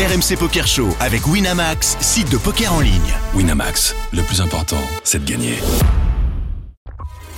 [0.00, 3.12] RMC Poker Show avec Winamax, site de poker en ligne.
[3.34, 5.58] Winamax, le plus important, c'est de gagner.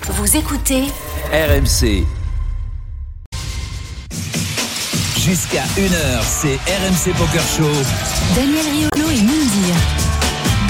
[0.08, 0.84] Vous écoutez
[1.32, 2.06] RMC.
[5.18, 7.72] Jusqu'à 1h, c'est RMC Poker Show.
[8.36, 10.01] Daniel Riolo et Moundir.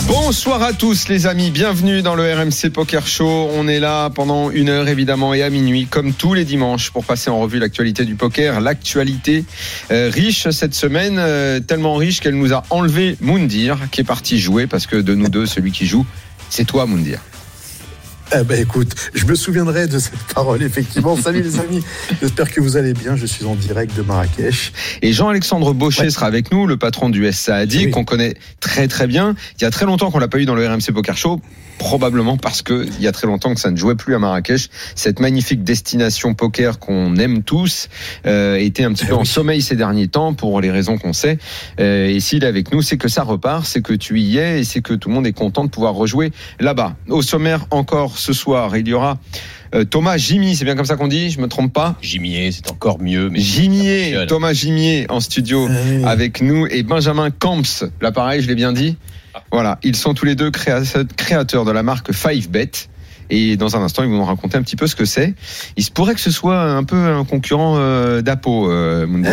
[0.09, 3.49] Bonsoir à tous les amis, bienvenue dans le RMC Poker Show.
[3.55, 7.05] On est là pendant une heure évidemment et à minuit, comme tous les dimanches, pour
[7.05, 8.61] passer en revue l'actualité du poker.
[8.61, 9.45] L'actualité
[9.91, 14.39] euh, riche cette semaine, euh, tellement riche qu'elle nous a enlevé Moundir, qui est parti
[14.41, 16.05] jouer, parce que de nous deux, celui qui joue,
[16.51, 17.21] c'est toi Moundir.
[18.35, 21.17] Eh ben écoute, je me souviendrai de cette parole, effectivement.
[21.17, 21.83] Salut les amis,
[22.21, 23.15] j'espère que vous allez bien.
[23.15, 24.73] Je suis en direct de Marrakech.
[25.03, 27.91] Et Jean-Alexandre Baucher sera avec nous, le patron du SAADI, Oui.
[27.91, 29.35] qu'on connaît très très bien.
[29.59, 31.43] Il y a très longtemps qu'on l'a pas eu dans le RMC Poker Show,
[31.79, 34.69] probablement parce que il y a très longtemps que ça ne jouait plus à Marrakech.
[34.95, 37.89] Cette magnifique destination poker qu'on aime tous
[38.25, 41.13] euh, était un petit Eh peu en sommeil ces derniers temps pour les raisons qu'on
[41.13, 41.39] sait.
[41.81, 44.61] Euh, et s'il est avec nous, c'est que ça repart, c'est que tu y es
[44.61, 46.97] et c'est que tout le monde est content de pouvoir rejouer là-bas.
[47.09, 49.19] Au sommaire encore ce soir, il y aura
[49.75, 51.97] euh, Thomas Jimmy, c'est bien comme ça qu'on dit, je me trompe pas?
[52.03, 53.29] Gimier, c'est encore mieux.
[53.31, 54.25] Mais Gimier.
[54.29, 57.85] Thomas Gimier en studio Euh, avec nous et Benjamin Camps.
[58.01, 58.97] Là, pareil, je l'ai bien dit.
[59.51, 60.83] Voilà, ils sont tous les deux créa-
[61.17, 62.89] créateurs de la marque 5bet.
[63.31, 65.35] Et dans un instant, ils vont nous raconter un petit peu ce que c'est.
[65.77, 69.29] Il se pourrait que ce soit un peu un concurrent euh, d'Apo, euh, Mundo.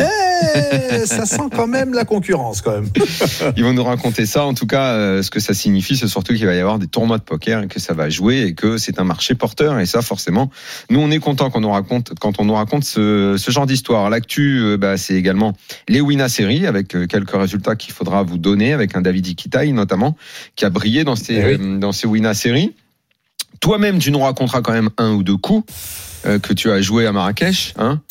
[0.91, 2.89] eh, ça sent quand même la concurrence, quand même.
[3.57, 4.45] Ils vont nous raconter ça.
[4.45, 6.87] En tout cas, euh, ce que ça signifie, c'est surtout qu'il va y avoir des
[6.87, 9.79] tournois de poker et que ça va jouer et que c'est un marché porteur.
[9.79, 10.49] Et ça, forcément,
[10.89, 13.65] nous, on est content quand on nous raconte, quand on nous raconte ce, ce genre
[13.65, 14.09] d'histoire.
[14.09, 15.53] L'actu, euh, bah, c'est également
[15.87, 19.71] les Wina Series avec euh, quelques résultats qu'il faudra vous donner avec un David Ikitai
[19.73, 20.15] notamment
[20.55, 21.57] qui a brillé dans ces, Eh oui.
[21.59, 22.73] euh, dans ces Wina Series.
[23.59, 25.71] Toi-même, tu nous raconteras quand même un ou deux coups
[26.25, 28.01] euh, que tu as joué à Marrakech, hein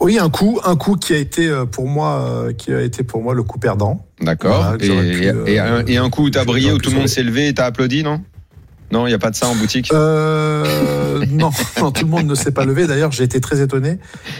[0.00, 3.02] Oui, un coup, un coup qui a été euh, pour moi, euh, qui a été
[3.04, 4.04] pour moi le coup perdant.
[4.20, 4.76] D'accord.
[4.78, 7.54] Voilà, et, euh, un, coup où t'as brillé, où tout le monde s'est levé et
[7.54, 8.20] t'as applaudi, non?
[8.92, 9.90] Non, il n'y a pas de ça en boutique?
[9.92, 11.50] Euh, non,
[11.80, 12.86] non, tout le monde ne s'est pas levé.
[12.86, 13.98] D'ailleurs, j'ai été très étonné.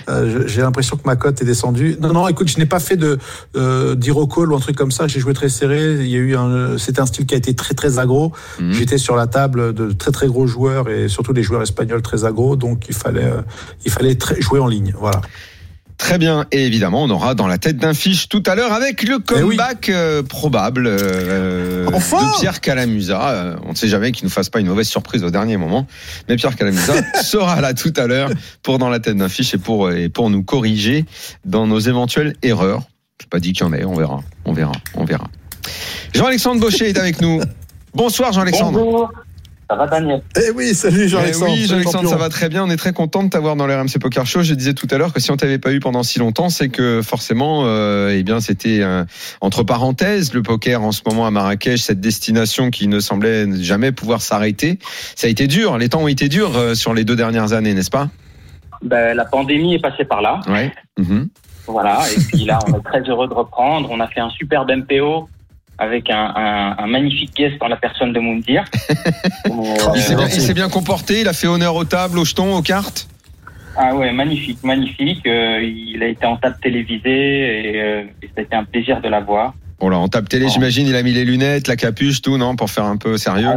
[0.09, 1.97] Euh, j'ai l'impression que ma cote est descendue.
[2.01, 3.19] Non, non, écoute, je n'ai pas fait de
[3.57, 5.07] euh, d'Hero-Call ou un truc comme ça.
[5.07, 5.95] J'ai joué très serré.
[5.95, 8.33] Il y a eu un, c'était un style qui a été très très aggro.
[8.61, 8.73] Mhm.
[8.73, 12.25] J'étais sur la table de très très gros joueurs et surtout des joueurs espagnols très
[12.25, 12.55] aggro.
[12.57, 13.41] Donc il fallait, euh,
[13.87, 14.93] il fallait très- jouer en ligne.
[14.99, 15.21] Voilà.
[16.03, 19.05] Très bien, et évidemment, on aura dans la tête d'un fiche tout à l'heure avec
[19.05, 19.57] le Eh oui.
[19.57, 23.31] comeback euh, probable euh, Enfin de Pierre Calamusa.
[23.31, 25.87] Euh, on ne sait jamais qu'il nous fasse pas une mauvaise surprise au dernier moment,
[26.29, 28.31] mais Pierre Calamusa sera là tout à l'heure
[28.65, 31.05] pour dans la tête d'un fiche et pour et pour nous corriger
[31.45, 32.83] dans nos éventuelles erreurs.
[33.23, 35.29] Je pas dit qu'il y en ait, on verra, on verra, on verra.
[36.17, 37.41] Jean-Alexandre Baucher est avec nous.
[37.95, 38.81] Bonsoir Jean-Alexandre.
[38.81, 39.13] Bonjour,
[39.73, 41.51] ça va Daniel Eh oui, salut Eh Jean-Alexandre.
[41.53, 42.63] oui, salut, Jean-Alexandre, ça va très bien.
[42.65, 44.43] On est très content de t'avoir dans le RMC Poker Show.
[44.43, 46.69] Je disais tout à l'heure que si on t'avait pas eu pendant si longtemps, c'est
[46.69, 49.05] que forcément, euh, eh bien, c'était euh,
[49.41, 53.93] entre parenthèses le poker en ce moment à Marrakech, cette destination qui ne semblait jamais
[53.93, 54.79] pouvoir s'arrêter.
[55.17, 55.79] Ça a été dur.
[55.79, 58.09] Les temps ont été durs euh, sur les deux dernières années, n'est-ce pas?
[58.83, 60.41] Ben, La pandémie est passée par là.
[60.49, 60.71] Ouais.
[60.99, 61.29] Mhm.
[61.67, 63.89] Voilà, et puis là, on est très heureux de reprendre.
[63.91, 65.29] On a fait un superbe MPO
[65.83, 68.65] avec un, un, un magnifique guest dans la personne de Moundir.
[69.47, 71.21] Euh, Il s'est bien, bien comporté.
[71.21, 73.09] Il a fait honneur aux tables, aux jetons, aux cartes.
[73.77, 75.27] ah ouais, magnifique, magnifique.
[75.27, 79.01] Euh, il a été en table télévisée et, euh, et ça a été un plaisir
[79.01, 79.53] de la voir.
[79.81, 80.53] Bon là, en table télé, Oh.
[80.53, 83.49] j'imagine, il a mis les lunettes, la capuche, tout, non, pour faire un peu sérieux.
[83.49, 83.57] Ah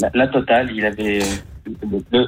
[0.00, 1.20] la, la totale, il avait...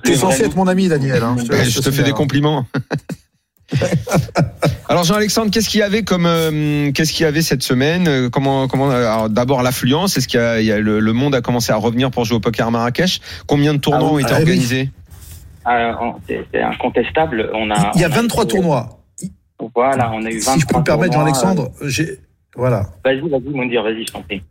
[0.05, 1.23] T'es censé être mon ami, Daniel.
[1.23, 1.37] hein.
[1.39, 1.47] Je
[1.81, 2.13] te fais des signale.
[2.13, 2.67] compliments.
[4.89, 8.07] Alors Jean-Alexandre, qu'est-ce qu'il y avait comme euh, qu'est-ce qu'il y avait cette semaine?
[8.09, 11.13] Euh, Comment comment alors, d'abord l'affluence Est-ce qu'il y a, il y a le, le
[11.13, 13.21] monde a commencé à revenir pour jouer au poker à Marrakech?
[13.47, 14.91] Combien de tournois Ah ont été ah organisés?
[16.53, 17.51] C'est incontestable.
[17.55, 19.01] On a, Il y a on 23 tournois.
[19.75, 21.15] Voilà, on a eu 23 Si je peux me permettre.
[21.15, 22.19] Jean-Alexandre, j'ai
[22.57, 22.87] voilà.
[23.05, 24.43] Vas-y, vas-y, Moundir, vas-y, je t'en prie.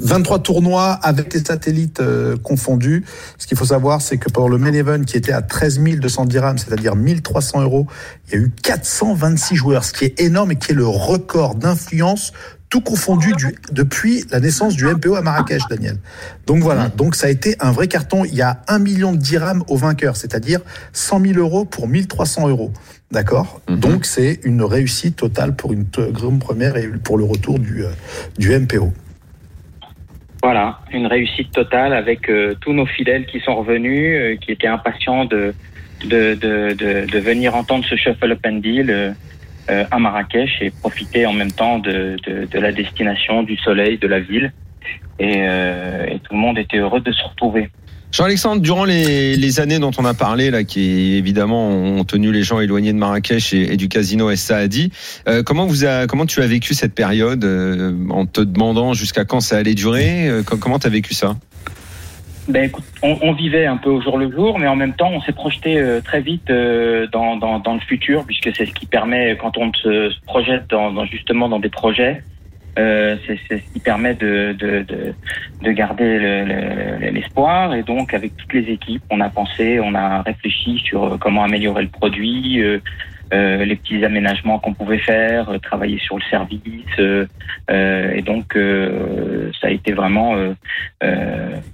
[0.00, 3.04] 23 tournois avec les satellites euh, confondus.
[3.38, 6.26] Ce qu'il faut savoir, c'est que pour le main event qui était à 13 200
[6.26, 7.86] dirhams, c'est-à-dire 1300 euros,
[8.28, 11.54] il y a eu 426 joueurs, ce qui est énorme et qui est le record
[11.54, 12.32] d'influence
[12.74, 15.96] tout confondu du, depuis la naissance du MPO à Marrakech, Daniel.
[16.48, 18.24] Donc voilà, donc ça a été un vrai carton.
[18.24, 20.58] Il y a un million de dirhams au vainqueur, c'est-à-dire
[20.92, 22.72] 100 000 euros pour 1300 euros.
[23.12, 23.60] D'accord?
[23.68, 23.78] Mhm.
[23.78, 27.90] Donc c'est une réussite totale pour une grande première et pour le retour du, euh,
[28.38, 28.92] du MPO.
[30.44, 34.66] Voilà, une réussite totale avec euh, tous nos fidèles qui sont revenus, euh, qui étaient
[34.66, 35.54] impatients de,
[36.04, 39.12] de, de, venir entendre ce Shuffle and Deal euh,
[39.70, 44.06] euh, à Marrakech et profiter en même temps de, de, la destination, du soleil, de
[44.06, 44.52] la ville.
[45.18, 45.38] Et
[46.24, 47.70] tout le monde était heureux de se retrouver.
[48.18, 52.44] Jean-Alexandre, durant les, les années dont on a parlé, là, qui évidemment ont tenu les
[52.44, 54.92] gens éloignés de Marrakech et, du casino Saadi,
[55.26, 59.24] euh, comment vous a, comment tu as vécu cette période euh, en te demandant jusqu'à
[59.24, 61.34] quand ça allait durer euh, co- Comment tu as vécu ça?
[62.46, 65.10] Ben, écoute, on, on vivait un peu au jour le jour, mais en même temps,
[65.12, 68.72] on s'est projeté euh, très vite euh, dans, dans, dans le futur, puisque c'est ce
[68.74, 72.22] qui permet, quand on se, se projette dans, dans- justement dans des projets,
[72.78, 75.14] euh, c'est ce qui permet de, de, de,
[75.62, 77.74] de garder le- le- l'espoir.
[77.74, 81.44] Et donc, avec toutes les équipes, on a pensé, on a réfléchi sur euh, comment
[81.44, 82.60] améliorer le produit.
[82.62, 82.80] euh,
[83.32, 86.60] euh, les petits aménagements qu'on pouvait faire, euh, travailler sur le service,
[86.98, 87.26] euh,
[88.14, 88.56] et donc
[89.60, 90.34] ça a été vraiment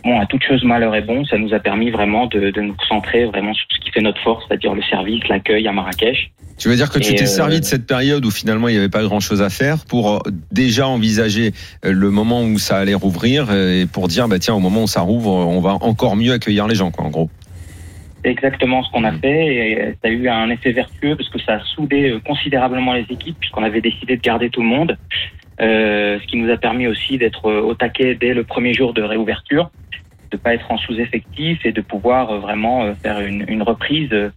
[0.04, 2.74] bon, à toute chose malheur est bon, ça nous a permis vraiment de, de nous
[2.74, 6.30] concentrer vraiment sur ce qui fait notre force, c'est-à-dire le service, l'accueil à Marrakech.
[6.58, 8.90] Tu veux dire que tu t'es servi de cette période où finalement il n'y avait
[8.90, 11.52] pas grand-chose à faire pour déjà envisager
[11.82, 15.00] le moment où ça allait rouvrir et pour dire bah tiens au moment où ça
[15.00, 17.30] rouvre on va encore mieux accueillir les gens quoi en gros.
[18.22, 21.38] C'est exactement ce qu'on a fait et ça a eu un effet vertueux parce que
[21.40, 24.98] ça a soudé euh, considérablement les équipes puisqu'on avait décidé de garder tout le monde,
[25.60, 28.92] euh, ce qui nous a permis aussi d'être euh, au taquet dès le premier jour
[28.92, 29.70] de réouverture,
[30.30, 34.12] de pas être en sous-effectif et de pouvoir euh, vraiment euh, faire une, une reprise
[34.12, 34.30] euh,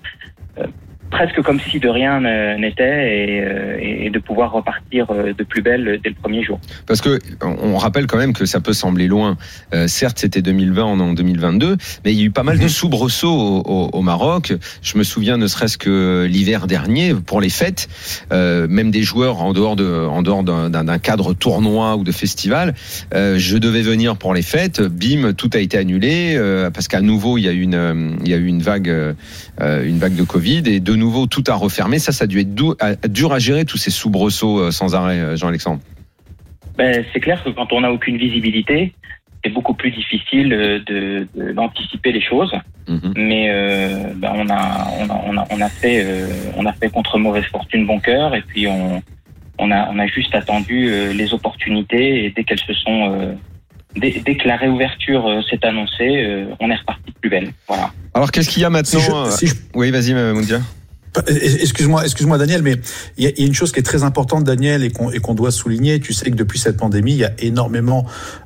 [0.57, 0.68] euh,
[1.13, 2.19] presque comme si de rien
[2.57, 6.60] n'était et, euh, et de pouvoir repartir euh, de plus belle dès le premier jour.
[6.88, 9.38] Parce que on rappelle quand même que ça peut sembler loin.
[9.74, 12.57] Euh, certes, c'était 2020, on est en 2022, mais il y a eu pas mal
[12.57, 14.54] de soubresauts au, au- au Maroc.
[14.81, 17.88] Je me souviens, ne serait-ce que l'hiver dernier, pour les fêtes,
[18.31, 22.74] euh, même des joueurs en dehors de, en dehors d'un cadre tournoi ou de festival,
[23.13, 24.81] euh, je devais venir pour les fêtes.
[24.81, 26.39] Bim, tout a été annulé
[26.74, 28.92] parce qu'à nouveau il y a eu une, il y a eu une vague,
[29.62, 32.00] une vague de Covid et de nouveau tout a refermé.
[32.00, 34.95] Ça, ça a dû être dou- à- dur à gérer tous ces soubresauts euh, sans
[34.95, 35.81] arrêt, euh, Jean-Alexandre.
[36.77, 38.94] Ben, c'est clair que quand on n'a aucune visibilité,
[39.44, 42.53] c'est beaucoup plus difficile de de- d'anticiper les choses.
[43.15, 46.27] Mais euh, ben, on, a, on, a, on, a, on a fait euh,
[46.57, 49.01] on a fait contre mauvaise fortune bon cœur et puis on
[49.59, 53.33] on a on a juste attendu euh, les opportunités et dès qu'elles se sont euh,
[53.95, 57.51] dès, dès que la réouverture euh, s'est annoncée, euh, on est reparti de plus belle.
[57.67, 57.91] Voilà.
[58.13, 60.59] Alors qu'est-ce qu'il y a Si maintenant je- si je Oui, vas-y, Moundia.
[61.27, 62.75] Excuse-moi, excuse-moi Daniel, mais
[63.18, 65.51] il y, a- une chose qui est très importante, Daniel, et qu'on et qu'on doit
[65.51, 66.00] souligner.
[66.00, 68.06] Tu sais que depuis cette pandémie, il y a énormément,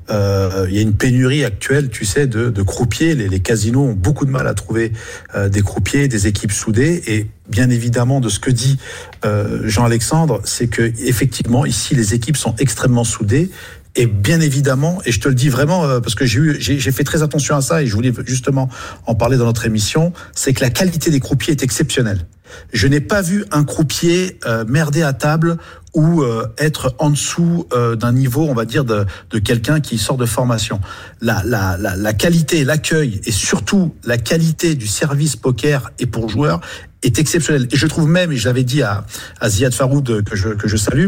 [0.10, 3.16] euh, il y a une pénurie actuelle, tu sais, de, de croupiers.
[3.16, 4.92] Les, les casinos ont beaucoup de mal à trouver
[5.36, 8.78] euh, des croupiers, des équipes soudées, et bien évidemment, de ce que dit
[9.24, 13.50] euh, Jean-Alexandre, c'est que effectivement ici, les équipes sont extrêmement soudées.
[14.00, 17.24] Et bien évidemment, et je te le dis vraiment euh, parce que j'ai fait très
[17.24, 18.70] attention à ça et je voulais justement
[19.08, 22.28] en parler dans notre émission, c'est que la qualité des croupiers est exceptionnelle.
[22.72, 25.58] Je n'ai pas vu un croupier euh, merder à table
[25.96, 29.98] ou euh, être en dessous euh, d'un niveau, on va dire, de, de quelqu'un qui
[29.98, 30.80] sort de formation.
[31.20, 36.30] La, la, la, la qualité, l'accueil et surtout la qualité du service poker et pour
[36.30, 36.62] joueurs
[37.02, 37.68] est exceptionnelle.
[37.72, 39.06] Et je trouve même, et je l'avais dit à,
[39.42, 41.08] à Ziad Faroud euh, que je, que je salue,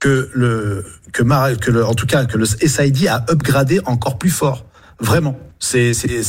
[0.00, 0.84] que le
[1.14, 4.66] que, Mar- que le, en tout cas que le SID a upgradé encore plus fort.
[5.00, 5.38] Vraiment.
[5.60, 6.22] C'est, et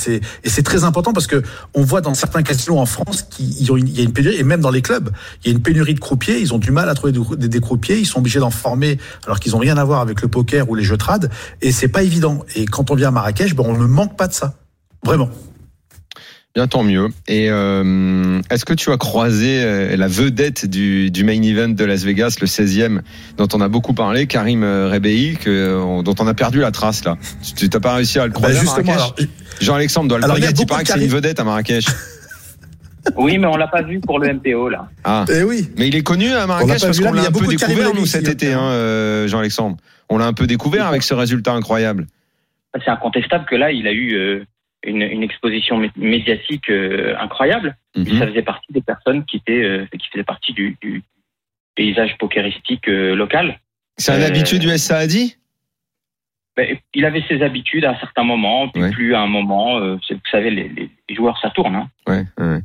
[0.50, 1.44] c'est très important parce que
[1.74, 4.70] on voit dans certains casinos en France qu'il y a une, pénurie, et même dans
[4.70, 5.10] les clubs,
[5.44, 8.00] il y a une pénurie de croupiers, ils ont du mal à trouver des, croupiers,
[8.00, 10.76] ils sont obligés d'en former alors qu'ils ont rien à voir avec le poker ou
[10.76, 11.30] les jeux trad,
[11.62, 12.46] et c'est pas évident.
[12.56, 14.54] Et quand on vient à Marrakech, ben, on ne manque pas de ça.
[15.04, 15.30] Vraiment.
[16.56, 17.10] Bien, tant mieux.
[17.28, 21.84] Et euh, est-ce que tu as croisé euh, la vedette du, du main event de
[21.84, 23.02] Las Vegas, le 16e,
[23.36, 26.72] dont on a beaucoup parlé, Karim euh, Rebei, que, euh, dont on a perdu la
[26.72, 27.18] trace là?
[27.58, 29.18] Tu t'as pas réussi à le Ben, croiser à justement, Marrakech?
[29.20, 31.06] alors, Jean-Alexandre doit le Alors, il y a connaître, il beaucoup paraît de que c'est
[31.06, 31.86] une vedette à Marrakech.
[33.18, 34.88] Oui, mais on l'a pas vu pour le MPO là.
[35.04, 35.26] Ah.
[35.30, 35.70] eh oui.
[35.78, 38.30] Mais il est connu à Marrakech parce qu'on l'a un a peu découvert nous cet
[38.30, 38.60] été, hein.
[38.60, 39.76] hein, euh, Jean-Alexandre.
[40.10, 42.08] On l'a un peu découvert avec ce résultat incroyable.
[42.84, 44.44] C'est incontestable que là, il a eu euh,
[44.84, 47.78] une, une exposition mé- médiatique euh, incroyable.
[47.96, 48.20] Mhm.
[48.20, 51.04] Ça faisait partie des personnes qui étaient euh, qui faisaient partie du, du
[51.76, 53.60] paysage pokeristique euh, local.
[53.98, 55.38] C'est un habitué du SAADI
[56.58, 58.90] Ben, il avait ses habitudes à un certain moment, puis Ouais.
[58.92, 59.78] plus à un moment.
[59.80, 61.76] euh, vous savez, les, les- les joueurs, ça tourne.
[61.76, 61.88] Hein.
[62.08, 62.60] Ouais, ouais.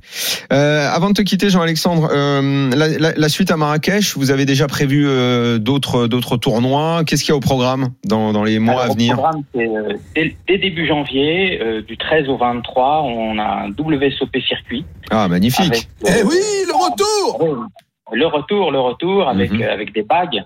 [0.52, 4.44] Euh, avant de te quitter, Jean-Alexandre, euh, la, la- la suite à Marrakech, vous avez
[4.46, 7.02] déjà prévu euh, d'autres d'autres tournois.
[7.04, 9.14] Qu'est-ce qu'il y a au programme dans, dans les mois Alors, à au venir?
[9.14, 13.70] programme, c'est, euh, dès, dès début janvier, euh, du 13 au 23, on a un
[13.70, 14.84] WSOP circuit.
[15.10, 15.66] Ah, magnifique.
[15.66, 16.36] Avec, euh, Eh oui,
[16.68, 17.66] le retour.
[18.12, 19.62] Le retour, le retour, avec, Mhm.
[19.62, 20.42] euh, avec des bagues.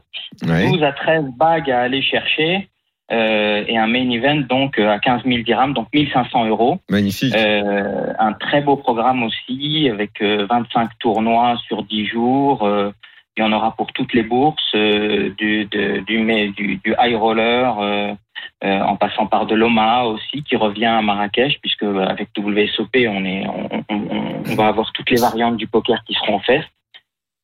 [0.47, 0.67] Ouais.
[0.71, 2.69] 12 à 13 bagues à aller chercher.
[3.13, 6.79] Euh, et un main event donc euh, à 15 000 dirhams, donc 1500 euros.
[6.89, 7.35] Magnifique.
[7.37, 12.65] Euh, un très beau programme aussi avec euh, 25 tournois sur 10 jours.
[12.65, 12.91] euh,
[13.37, 16.95] il y en aura pour toutes les bourses, euh, du, de- du, mais- du, du
[17.01, 18.15] high roller, euh,
[18.63, 22.95] euh, en passant par de l'OMA aussi, qui revient à Marrakech, puisque euh, avec WSOP,
[23.09, 26.69] on, est, on, on- on va avoir toutes les variantes du poker qui seront offertes.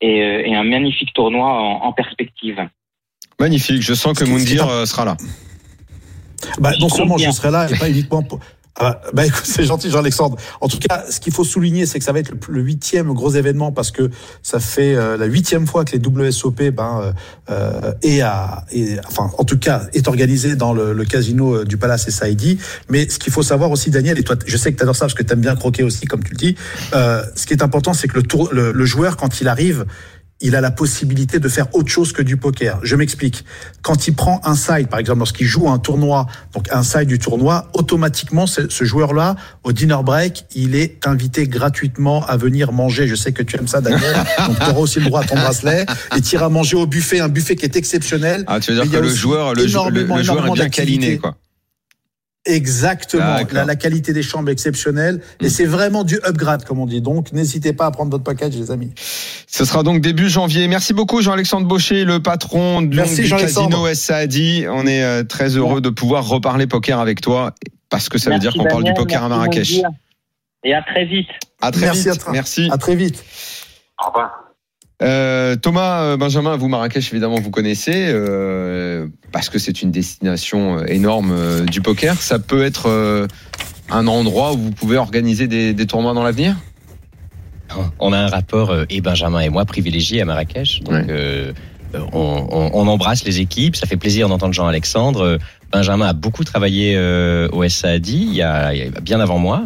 [0.01, 2.65] Et, et un magnifique tournoi en, en perspective.
[3.39, 3.83] Magnifique.
[3.83, 5.17] Je sens que Moundir un- sera là.
[6.61, 8.41] Bah, non seulement je serai là, et pas uniquement pour.
[8.83, 10.37] Ah, bah écoute, c'est gentil Jean-Alexandre.
[10.63, 13.31] En tout cas, ce qu'il faut souligner, c'est que ça va être le, huitième gros
[13.31, 14.09] événement parce que
[14.43, 17.13] ça fait euh, la huitième fois que les WSOP ben, euh,
[17.51, 21.65] euh, est à, est- enfin en tout cas est organisé dans le, le casino euh,
[21.65, 22.59] du Palace et Saïdi.
[22.89, 25.07] Mais ce qu'il faut savoir aussi, Daniel, et toi, je sais que tu adores ça
[25.07, 26.55] parce que tu aimes bien croquer aussi, comme tu le dis.
[26.95, 29.85] Euh, ce qui est important, c'est que le, tour, le, le joueur, quand il arrive,
[30.41, 32.79] il a la possibilité de faire autre chose que du poker.
[32.83, 33.45] Je m'explique.
[33.83, 37.19] Quand il prend un side, par exemple, lorsqu'il joue un tournoi, donc un side du
[37.19, 43.07] tournoi, automatiquement, ce, joueur-là, au dinner break, il est invité gratuitement à venir manger.
[43.07, 44.01] Je sais que tu aimes ça, Daniel.
[44.47, 45.85] donc, tu auras aussi le droit à ton bracelet.
[46.17, 48.45] Et tu iras manger au buffet, un buffet qui est exceptionnel.
[48.47, 51.37] Ah, tu veux dire que le joueur, le, le- le joueur est bien câliné, quoi.
[52.55, 53.37] Exactement.
[53.53, 55.21] La, la qualité des chambres est exceptionnelle.
[55.41, 55.51] Et Mm.
[55.51, 57.01] c'est vraiment du upgrade, comme on dit.
[57.01, 58.93] Donc, n'hésitez pas à prendre votre package, les amis.
[59.47, 60.67] Ce sera donc début janvier.
[60.69, 63.77] Merci beaucoup Jean-Alexandre Baucher, le patron du, Merci, du Jean-Alexandre.
[63.83, 64.65] casino Saadi.
[64.69, 67.55] On est euh, très heureux de pouvoir reparler poker avec toi
[67.89, 69.81] parce que ça veut dire qu'on parle du poker à Marrakech.
[70.65, 71.29] Et à très vite.
[71.63, 72.13] À très Merci vite.
[72.13, 72.33] à toi.
[72.33, 72.69] Merci.
[72.71, 73.25] À très vite.
[74.03, 74.50] Au revoir.
[75.03, 80.85] Euh, Thomas, euh, Benjamin, vous Marrakech évidemment vous connaissez euh, parce que c'est une destination
[80.85, 82.21] énorme euh, du poker.
[82.21, 83.27] Ça peut être
[83.91, 86.57] un endroit où vous pouvez organiser des, des tournois dans l'avenir?
[88.01, 90.83] On a un rapport, et Benjamin et moi, privilégié à Marrakech.
[90.83, 91.53] Donc, Ouais.
[92.13, 93.77] on, on- on embrasse les équipes.
[93.77, 95.39] Ça fait plaisir d'entendre Jean-Alexandre.
[95.73, 96.99] Benjamin a beaucoup travaillé
[97.53, 99.65] au SADI, il y a, il y a bien avant moi.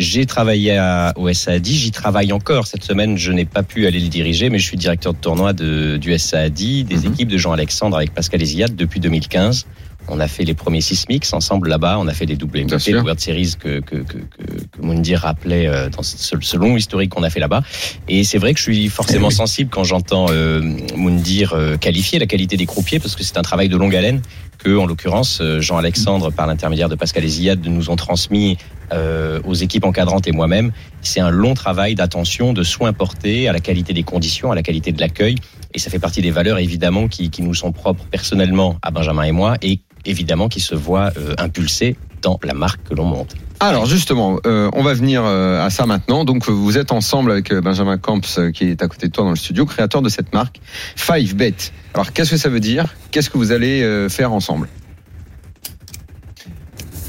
[0.00, 2.66] J'ai travaillé à, au SADI, j'y travaille encore.
[2.66, 5.52] Cette semaine, je n'ai pas pu aller le diriger, mais je suis directeur de tournoi
[5.52, 7.12] de, du SADI, des Mhm.
[7.12, 9.66] équipes de Jean-Alexandre avec Pascal Eziad depuis 2015.
[10.08, 11.98] On a fait les premiers six mix ensemble là-bas.
[11.98, 12.94] On a fait les Bien WMT, sûr.
[12.96, 14.42] les World Series que, que, que, que,
[14.72, 17.62] que Moundir rappelait euh, dans ce, ce long historique qu'on a fait là-bas.
[18.08, 19.34] Et c'est vrai que je suis forcément oui.
[19.44, 20.62] sensible quand j'entends euh,
[20.96, 24.22] Moundir euh, qualifier la qualité des croupiers parce que c'est un travail de longue haleine
[24.62, 28.58] que, en l'occurrence, euh, Jean-Alexandre, par l'intermédiaire de Pascal Eziad, nous ont transmis
[28.92, 30.72] euh, aux équipes encadrantes et moi-même.
[31.00, 34.62] C'est un long travail d'attention, de soins portés à la qualité des conditions, à la
[34.62, 35.36] qualité de l'accueil.
[35.74, 39.22] Et ça fait partie des valeurs, évidemment, qui, qui nous sont propres personnellement à Benjamin
[39.22, 43.36] et moi et évidemment qui se voient euh, impulsés dans la marque que l'on monte.
[43.62, 46.24] Alors justement, euh, on va venir euh, à ça maintenant.
[46.24, 49.24] Donc vous êtes ensemble avec euh, Benjamin Camps euh, qui est à côté de toi
[49.24, 50.60] dans le studio, créateur de cette marque
[50.96, 51.70] 5bet.
[51.92, 52.94] Alors qu'est-ce que ça veut dire?
[53.10, 54.68] Qu'est-ce que vous allez euh, faire ensemble?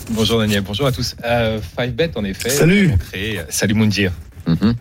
[0.10, 1.16] Bonjour Daniel, bonjour à tous.
[1.24, 2.50] Euh, 5bet en effet.
[2.50, 2.96] Salut.
[3.12, 4.12] créé- Salut Moundir.
[4.46, 4.76] Mhm.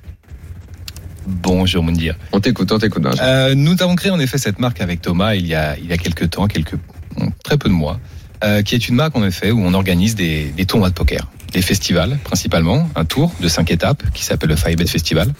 [1.28, 2.16] Bonjour Moundir.
[2.32, 3.02] On t'écoute, on t'écoute.
[3.04, 3.28] Benjamin.
[3.28, 5.92] Euh, nous avons créé en effet cette marque avec Thomas il y a, il y
[5.92, 6.74] a quelques temps, quelques,
[7.44, 8.00] très peu de mois,
[8.42, 11.30] euh, qui est une marque en effet où on organise des, des tournois de poker,
[11.52, 15.32] des festivals principalement, un tour de cinq étapes qui s'appelle le 5bet Festival.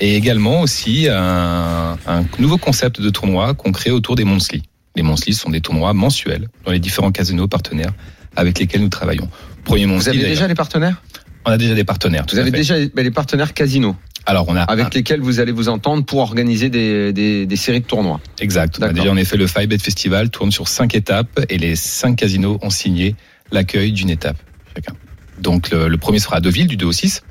[0.00, 4.62] Et également aussi un, un nouveau concept de tournoi qu'on crée autour des Monthly.
[4.94, 7.92] Les Monthly sont des tournois mensuels dans les différents casinos partenaires
[8.36, 9.28] avec lesquels nous travaillons.
[9.64, 11.02] Premier Vous avez déjà les partenaires
[11.44, 12.24] On a déjà des partenaires.
[12.30, 12.56] Vous avez fait.
[12.56, 13.96] déjà ben, les partenaires casino
[14.26, 17.56] Alors on a avec un- lesquels vous allez vous entendre pour organiser des, des, des
[17.56, 18.20] séries de tournois.
[18.40, 18.78] exact.
[18.80, 22.14] On a déjà en effet le 5bet Festival tourne sur cinq étapes et les cinq
[22.16, 23.16] casinos ont signé
[23.50, 24.36] l'accueil d'une étape
[24.74, 24.92] chacun.
[25.40, 27.22] Donc le, le premier sera à Deauville du 2 au 6.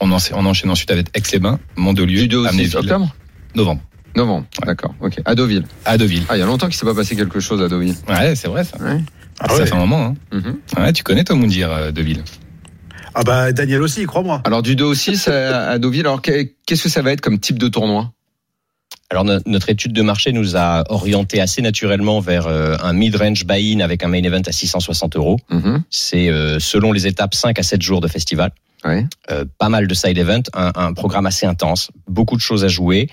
[0.00, 3.14] On, en- on enchaîne ensuite avec Aix-les-Bains, Mandelieu, Du 2 au 6 Amnéville, octobre
[3.54, 3.82] novembre.
[4.16, 4.94] Novembre, d'accord.
[5.00, 5.20] Ok.
[5.24, 5.64] À Deauville.
[5.84, 6.22] À Deauville.
[6.28, 7.94] Ah, il y a longtemps qu'il s'est pas passé quelque chose à Deauville.
[8.08, 8.76] Ouais, c'est vrai ça.
[8.78, 9.00] Ouais.
[9.40, 9.66] Ah ça ouais.
[9.66, 10.14] fait un moment.
[10.32, 10.36] Hein.
[10.36, 10.56] Mhm.
[10.82, 12.22] Ouais, tu connais toi Moundir euh, Deauville?
[13.14, 14.40] Ah bah Daniel aussi, crois-moi.
[14.44, 16.00] Alors du 2 au 6 à, à Deauville.
[16.06, 18.12] Alors que- qu'est-ce que ça va être comme type de tournoi?
[19.10, 23.46] Alors no- notre étude de marché nous a orienté assez naturellement vers euh, un mid-range
[23.46, 25.38] buy-in avec un main event à 660 euros.
[25.50, 25.82] Mhm.
[25.90, 28.50] C'est euh, selon les étapes 5 à 7 jours de festival.
[28.84, 29.06] Ouais.
[29.30, 32.68] Euh, pas mal de side event, un, un programme assez intense, beaucoup de choses à
[32.68, 33.08] jouer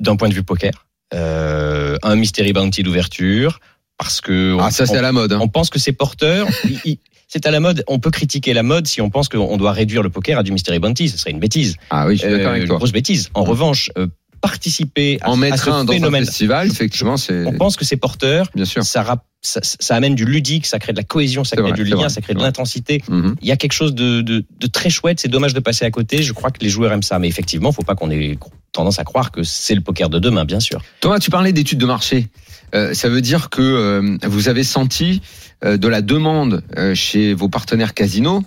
[0.00, 0.86] d'un point de vue poker.
[1.14, 3.60] Euh, un mystery bounty d'ouverture
[3.96, 5.32] parce que Ah, on- ça c'est à la mode.
[5.32, 5.38] hein.
[5.40, 6.46] on pense que c'est porteur.
[7.30, 7.84] C'est à la mode.
[7.88, 10.50] On peut critiquer la mode si on pense qu'on doit réduire le poker à du
[10.50, 11.10] mystery bounty.
[11.10, 11.76] Ce serait une bêtise.
[11.90, 12.78] Ah oui, je suis d'accord Euh, avec une toi.
[12.78, 13.28] grosse bêtise.
[13.34, 14.06] En revanche, euh,
[14.48, 17.76] participer à, En à mettre ce un dans un phénomène, festival, effectivement, c'est on pense
[17.76, 18.46] que c'est porteur.
[18.54, 18.82] bien sûr.
[18.82, 21.72] Ça, rap- ça, ça amène du ludique, ça crée de la cohésion, ça crée vrai,
[21.72, 23.02] du lien, vrai, ça crée de l'intensité.
[23.08, 23.36] Mhm.
[23.42, 25.20] Il y a quelque chose de, de, de très chouette.
[25.20, 26.22] C'est dommage de passer à côté.
[26.22, 28.38] Je crois que les joueurs aiment ça, mais effectivement, faut pas qu'on ait
[28.72, 30.82] tendance à croire que c'est le poker de demain, bien sûr.
[31.00, 32.28] Thomas, tu parlais d'études de marché.
[32.74, 35.22] Euh, ça veut dire que euh, vous avez senti
[35.64, 36.62] euh, de la demande
[36.94, 38.42] chez vos partenaires casinos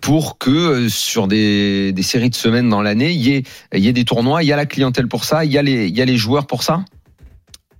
[0.00, 3.42] pour que euh, sur des, des séries de semaines dans l'année, il y ait,
[3.74, 5.62] il y ait des tournois, il y a la clientèle pour ça, il y a
[5.62, 6.84] les, il y a les joueurs pour ça?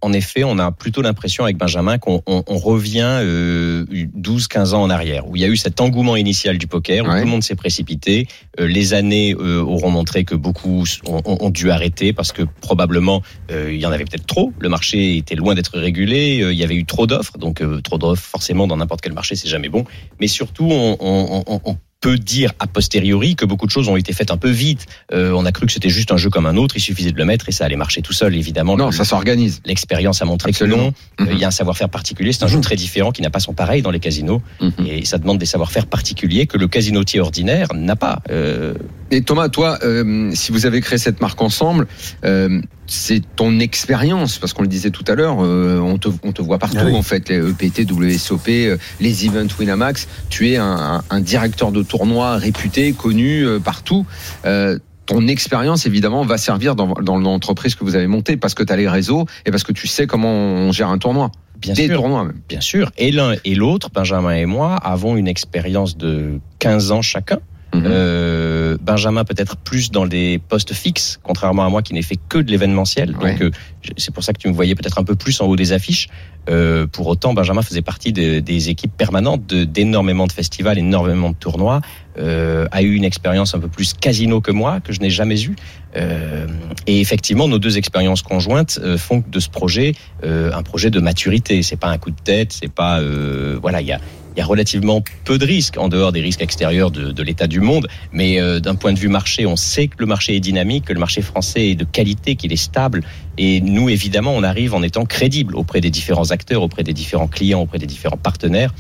[0.01, 3.85] En effet, on a plutôt l'impression avec Benjamin qu'on on, on revient euh,
[4.17, 7.09] 12-15 ans en arrière, où il y a eu cet engouement initial du poker, où
[7.09, 7.19] Ouais.
[7.19, 8.29] tout le monde s'est précipité.
[8.61, 13.73] Euh, les années euh, auront montré que beaucoup ont, dû arrêter parce que probablement euh,
[13.73, 14.53] il y en avait peut-être trop.
[14.61, 16.43] Le marché était loin d'être régulé.
[16.45, 19.15] euh, il y avait eu trop d'offres, donc euh, trop d'offres forcément dans n'importe quel
[19.15, 19.83] marché c'est jamais bon.
[20.21, 24.37] Mais surtout, on peut dire a posteriori que beaucoup de choses ont été faites un
[24.37, 24.87] peu vite.
[25.13, 27.19] Euh, on a cru que c'était juste un jeu comme un autre, il suffisait de
[27.19, 28.37] le mettre et ça allait marcher tout seul.
[28.37, 29.61] Évidemment, Non, le- ça s'organise.
[29.67, 30.77] l'expérience a montré Absolument.
[30.77, 30.93] que non.
[31.21, 31.29] Euh, Mhm.
[31.33, 32.33] Il y a un savoir-faire particulier.
[32.33, 34.73] C'est un jeu très différent qui n'a pas son pareil dans les casinos Mhm.
[34.87, 38.23] et ça demande des savoir-faire particuliers que le casinotier ordinaire n'a pas.
[38.31, 38.75] Euh,
[39.11, 41.87] Et Thomas, toi, euh, si vous avez créé cette marque ensemble,
[42.27, 46.33] euh, c'est ton expérience, parce qu'on le disait tout à l'heure, euh, on, te, on
[46.33, 46.93] te voit partout, Ah oui.
[46.95, 50.09] en fait, les EPT, WSOP, les events Winamax.
[50.29, 50.65] Tu es un,
[50.99, 54.07] un- un directeur de tournoi réputé, connu euh, partout.
[54.45, 58.63] Euh, ton expérience, évidemment, va servir dans, dans l'entreprise que vous avez montée, parce que
[58.63, 61.33] tu as les réseaux et parce que tu sais comment on gère un tournoi.
[61.57, 61.97] bien Des sûr.
[61.97, 62.41] tournois, même.
[62.49, 62.91] Bien sûr.
[62.99, 67.39] Et l'un et l'autre, Benjamin et moi, avons une expérience de 15 ans chacun.
[67.75, 67.83] Mhm.
[67.87, 72.39] Euh, Benjamin peut-être plus dans des postes fixes, contrairement à moi qui n'ai fait que
[72.39, 73.13] de l'événementiel.
[73.13, 73.51] Donc euh,
[73.99, 76.09] c'est pour ça que tu me voyais peut-être un peu plus en haut des affiches.
[76.49, 81.35] Euh, pour autant, Benjamin faisait partie de- des équipes permanentes d'énormément de festivals, énormément de
[81.35, 81.83] tournois.
[82.19, 85.41] Euh, a eu une expérience un peu plus casino que moi, que je n'ai jamais
[85.45, 85.55] eue.
[85.97, 86.47] Euh,
[86.87, 89.93] et effectivement, nos deux expériences conjointes euh, font de ce projet
[90.25, 91.63] euh, un projet de maturité.
[91.63, 94.01] C'est pas un coup de tête, c'est pas euh, voilà, il y a
[94.39, 97.49] il y a relativement peu de risques en dehors des risques extérieurs de, de l'état
[97.49, 97.89] du monde.
[98.13, 100.93] Mais euh, d'un point de vue marché, on sait que le marché est dynamique, que
[100.93, 103.03] le marché français est de qualité, qu'il est stable.
[103.37, 107.27] Et nous, évidemment, on arrive en étant crédible auprès des différents acteurs, auprès des différents
[107.27, 108.73] clients, auprès des différents partenaires.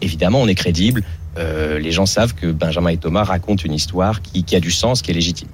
[0.00, 1.04] Évidemment, on est crédible.
[1.38, 4.72] Euh, les gens savent que Benjamin et Thomas racontent une histoire qui, qui a du
[4.72, 5.48] sens, qui est légitime.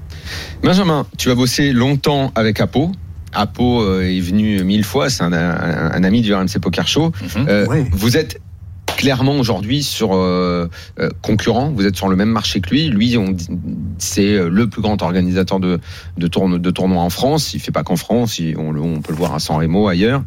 [0.62, 2.92] Benjamin, tu as bossé longtemps avec Apo.
[3.34, 7.12] Apo euh, est venu mille fois, c'est un, un- un ami du RMC Poker Show.
[7.36, 7.84] Euh, Oui.
[7.92, 8.40] Vous êtes
[8.97, 10.68] clairement aujourd'hui sur euh,
[10.99, 12.88] euh, concurrent, vous êtes sur le même marché que lui.
[12.88, 13.16] Lui,
[13.99, 15.80] c'est le plus grand organisateur de,
[16.16, 17.54] de, tourno- de tournois en France.
[17.54, 20.23] Il fait pas qu'en France, on, peut le voir à San Remo ailleurs.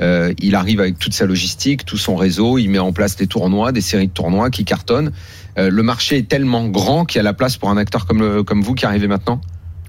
[0.00, 3.26] Euh, il arrive avec toute sa logistique, tout son réseau, il met en place des
[3.26, 5.12] tournois, des séries de tournois qui cartonnent.
[5.58, 8.62] Euh, le marché est tellement grand qu'il y a la place pour un acteur comme,
[8.62, 9.40] vous qui arrivez maintenant?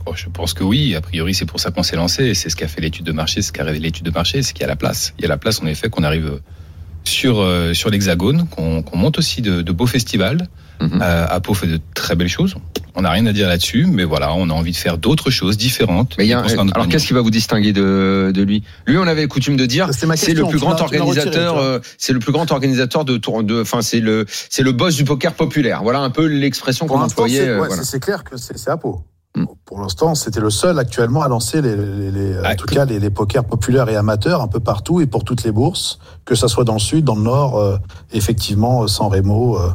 [0.06, 0.94] Oh, je pense que oui.
[0.96, 2.36] A priori, c'est pour ça qu'on s'est lancé.
[2.36, 3.42] C'est ce qu'a fait l'étude de marché.
[3.42, 5.16] Ce qu'a révélé l'étude de marché, c'est qu'il y a la place.
[5.18, 6.42] Il y a la place, en effet, qu'on arrive
[7.08, 10.48] sur euh, sur l'Hexagone, qu'on qu'on monte aussi de, de beaux festivals.
[10.82, 11.00] Mhm.
[11.02, 12.56] Euh, Apo fait de très belles choses.
[12.96, 15.58] On n'a rien à dire là-dessus, mais voilà, on a envie de faire d'autres choses
[15.58, 16.16] différentes.
[16.18, 18.64] Mais il y a, alors qu'est-ce qui va vous distinguer de, de lui?
[18.86, 22.32] Lui, on avait coutume de dire, c'est le plus grand organisateur, euh, c'est le plus
[22.32, 25.82] grand organisateur de tour, de, enfin c'est le, c'est le boss du poker populaire.
[25.84, 27.38] Voilà un peu l'expression qu'on employait.
[27.40, 28.00] c'est euh, ouais, voilà.
[28.00, 29.04] clair que c'est c'est Apo.
[29.36, 29.46] Mm.
[29.66, 32.86] Pour l'instant, c'était le seul actuellement à lancer les, les- les- Ah, en tout cas
[32.86, 36.36] les, les pokers populaires et amateurs un peu partout et pour toutes les bourses, que
[36.36, 37.78] ça soit dans le sud, dans le nord, euh,
[38.14, 39.58] effectivement, euh, San Remo.
[39.60, 39.70] euh,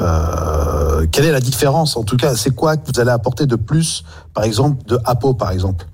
[0.00, 3.56] euh, quelle est la différence En tout cas, c'est quoi que vous allez apporter de
[3.56, 5.86] plus, par exemple, de Apo, par exemple?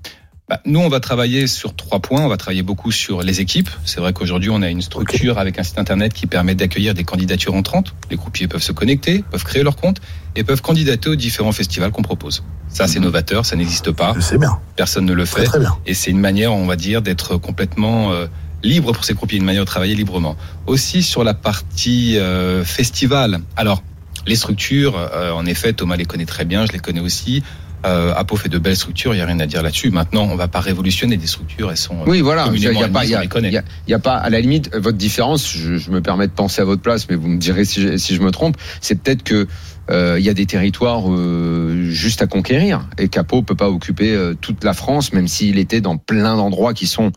[0.51, 2.23] Bah, nous, on va travailler sur trois points.
[2.25, 3.71] On va travailler beaucoup sur les équipes.
[3.85, 7.05] C'est vrai qu'aujourd'hui, on a une structure avec un site internet qui permet d'accueillir des
[7.05, 7.95] candidatures entrantes.
[8.11, 10.01] Les croupiers peuvent se connecter, peuvent créer leur compte
[10.35, 12.43] et peuvent candidater aux différents festivals qu'on propose.
[12.69, 14.13] Ça, c'est novateur, ça n'existe pas.
[14.17, 15.45] Je sais bien, Personne ne le fait.
[15.45, 15.77] très bien.
[15.87, 18.27] Et c'est une manière, on va dire, d'être complètement euh,
[18.65, 20.37] libre pour ces croupiers, une manière de travailler librement.
[20.67, 23.39] Aussi sur la partie euh, festival.
[23.57, 23.85] Alors,
[24.27, 27.45] les structures, euh, en effet, Thomas les connaît très bien, je les connais aussi.
[27.87, 29.91] Euh, Apo fait de belles structures, il n'y a rien à dire là-dessus.
[29.91, 31.95] Maintenant, on va pas révolutionner des structures, elles sont.
[32.01, 32.51] euh, Oui, voilà.
[32.53, 34.75] Il y a, pas, y a, y a- il y a pas, à la limite,
[34.77, 35.51] votre différence.
[35.51, 37.97] Je, je me permets de penser à votre place, mais vous me direz si je,
[37.97, 38.57] si je me trompe.
[38.83, 39.47] C'est peut-être que
[39.91, 44.15] euh, il y a des territoires euh, juste à conquérir et Capo peut pas occuper
[44.15, 47.11] euh, toute la France, même s'il était dans plein d'endroits qui sont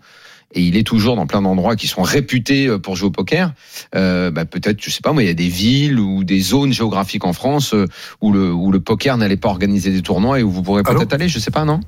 [0.53, 3.53] et il est toujours dans plein d'endroits qui sont réputés euh, pour jouer au poker.
[3.95, 6.73] Euh, bah, peut-être, je sais pas moi, il y a des villes ou des zones
[6.73, 7.87] géographiques en France euh,
[8.21, 11.13] où le où le poker n'allait pas organiser des tournois et où vous pourrez peut-être
[11.13, 11.27] aller.
[11.29, 11.79] Je sais pas, non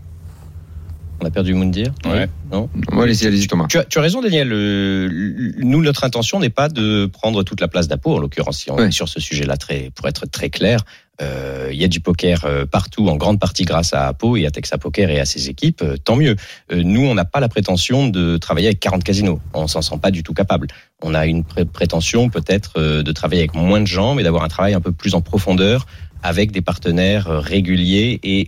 [1.22, 2.28] On a perdu Moundir Ouais.
[2.52, 3.68] Non Ouais, Allez-y, allez-y, Thomas.
[3.70, 4.50] tu as, tu as raison, Daniel.
[4.52, 8.70] Euh, nous, notre intention n'est pas de prendre toute la place d'Apo, en l'occurrence, si
[8.72, 8.88] on Ouais.
[8.88, 10.80] est sur ce sujet-là, très, pour être très clair.
[11.22, 14.46] Euh, Il y a du poker euh, partout, en grande partie grâce à Apo et
[14.46, 15.82] à Texas Poker et à ses équipes.
[15.82, 16.36] euh, tant mieux.
[16.72, 19.40] Euh, nous, on n'a pas la prétention de travailler avec 40 casinos.
[19.54, 20.68] On s'en sent pas du tout capable.
[21.02, 24.44] On a une pré- prétention peut-être euh, de travailler avec moins de gens, mais d'avoir
[24.44, 25.86] un travail un peu plus en profondeur
[26.24, 28.48] avec des partenaires euh, réguliers et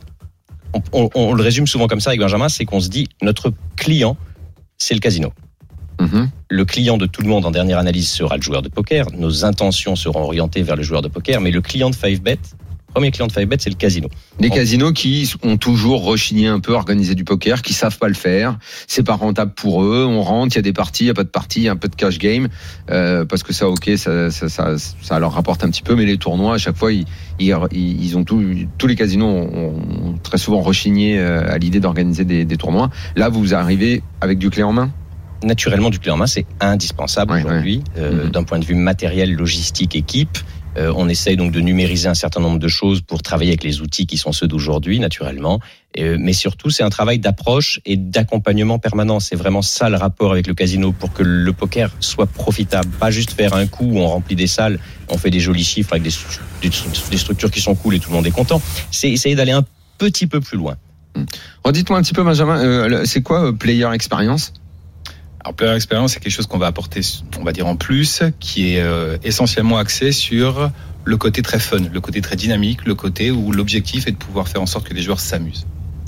[0.74, 3.54] on, on- on le résume souvent comme ça avec Benjamin, c'est qu'on se dit notre
[3.78, 4.18] client,
[4.78, 5.32] c'est le casino.
[6.00, 6.30] Mhm.
[6.50, 9.08] Le client de tout le monde en dernière analyse sera le joueur de poker.
[9.14, 12.38] Nos intentions seront orientées vers le joueur de poker, mais le client de 5bet,
[12.98, 14.10] premier client de 5bet, c'est le casino.
[14.40, 14.50] Bon.
[14.50, 18.16] casinos qui ont toujours rechigné un peu à organiser du poker, qui savent pas le
[18.16, 18.58] faire.
[18.88, 20.04] C'est pas rentable pour eux.
[20.08, 21.70] On rentre, il y a des parties, il y a pas de parties, il y
[21.70, 22.48] a un peu de cash game
[22.90, 25.96] euh, parce que ça, ok, ça, ça, ça, ça leur rapporte un petit peu.
[25.96, 27.06] Mais les tournois, à chaque fois, ils,
[27.40, 28.44] ils, ils ont tout,
[28.80, 32.90] tous les casinos ont, ont très souvent rechigné euh, à l'idée d'organiser des, des tournois.
[33.16, 34.92] Là, vous arrivez avec du clé en main.
[35.44, 38.32] Naturellement du clé en main, c'est indispensable aujourd'hui euh, Mhm.
[38.32, 40.38] d'un point de vue matériel, logistique, équipe.
[40.78, 43.82] Euh, on essaye donc de numériser un certain nombre de choses pour travailler avec les
[43.82, 45.60] outils qui sont ceux d'aujourd'hui, naturellement.
[45.98, 49.20] Euh, mais surtout, c'est un travail d'approche et d'accompagnement permanent.
[49.20, 52.90] C'est vraiment ça le rapport avec le casino pour que le poker soit profitable.
[53.00, 54.78] Pas juste faire un coup où on remplit des salles,
[55.10, 57.96] on fait des jolis chiffres avec des, stru- des stru- des structures qui sont cool
[57.96, 58.62] et tout le monde est content.
[58.92, 59.66] C'est essayer d'aller un
[59.98, 60.76] petit peu plus loin.
[61.64, 64.54] Redites-moi un petit peu, Benjamin, euh, c'est quoi euh, Player Experience?
[65.40, 67.02] Alors, Player Experience, c'est quelque chose qu'on va apporter,
[67.40, 70.72] on va dire en plus, qui est euh, essentiellement axé sur
[71.08, 74.48] le côté très fun, le côté très dynamique, le côté où l'objectif est de pouvoir
[74.48, 75.66] faire en sorte que les joueurs s'amusent,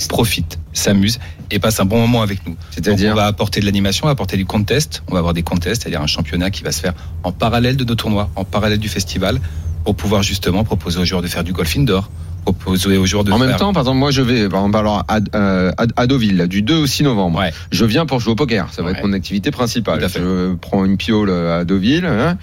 [0.09, 1.19] profitent, s'amusent
[1.51, 2.57] et passent un bon moment avec nous.
[2.71, 5.43] C'est-à-dire on va apporter de l'animation, on va apporter du contest, on va avoir des
[5.43, 8.79] contests, c'est-à-dire un championnat qui va se faire en parallèle de nos tournois, en parallèle
[8.79, 9.39] du festival,
[9.85, 12.11] pour pouvoir justement proposer aux joueurs de faire du golf indoor,
[12.43, 13.47] proposer aux joueurs de En faire...
[13.47, 16.61] même temps, par exemple, moi je vais par exemple alors à, euh, à, Deauville du
[16.61, 17.39] 2 au 6 novembre.
[17.39, 17.51] Ouais.
[17.71, 18.97] Je viens pour jouer au poker, ça va Ouais.
[18.97, 19.99] être mon activité principale.
[19.99, 20.19] Tout à fait.
[20.19, 22.37] Je prends une piole à Deauville hein,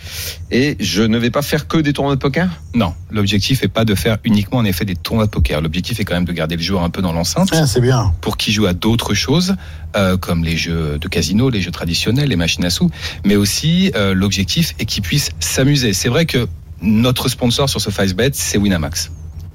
[0.50, 2.48] et je ne vais pas faire que des tournois de poker?
[2.74, 5.60] Non, l'objectif est pas de faire uniquement en effet des tournois de poker.
[5.60, 8.12] L'objectif est quand même de garder le joueur un peu dans l'enceinte Ah, c'est bien.
[8.20, 9.56] pour qu'il joue à d'autres choses,
[9.96, 12.90] euh, comme les jeux de casino, les jeux traditionnels, les machines à sous,
[13.24, 15.92] mais aussi euh, l'objectif est qu'il puisse s'amuser.
[15.92, 16.46] C'est vrai que
[16.82, 19.10] notre sponsor sur ce 5bet, c'est Winamax.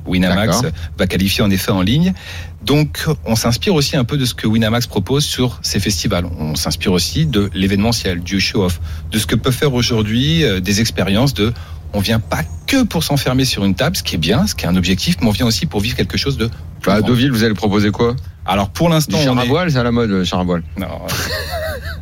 [0.06, 0.62] Winamax
[0.98, 2.14] va qualifier en effet en ligne.
[2.64, 6.26] Donc, on s'inspire aussi un peu de ce que Winamax propose sur ses festivals.
[6.40, 8.80] On s'inspire aussi de l'événementiel, du show-off,
[9.12, 11.54] de ce que peuvent faire aujourd'hui euh, des expériences de
[11.94, 14.66] on vient pas que pour s'enfermer sur une table, ce qui est bien, ce qui
[14.66, 16.48] est un objectif, mais on vient aussi pour vivre quelque chose de
[16.80, 17.02] plus Bah, à.
[17.02, 18.16] Deauville, vous allez proposer quoi?
[18.46, 19.48] Alors pour l'instant, on est...
[19.48, 20.64] voile, c'est à la mode, le char à voile.
[20.78, 21.08] Non, euh,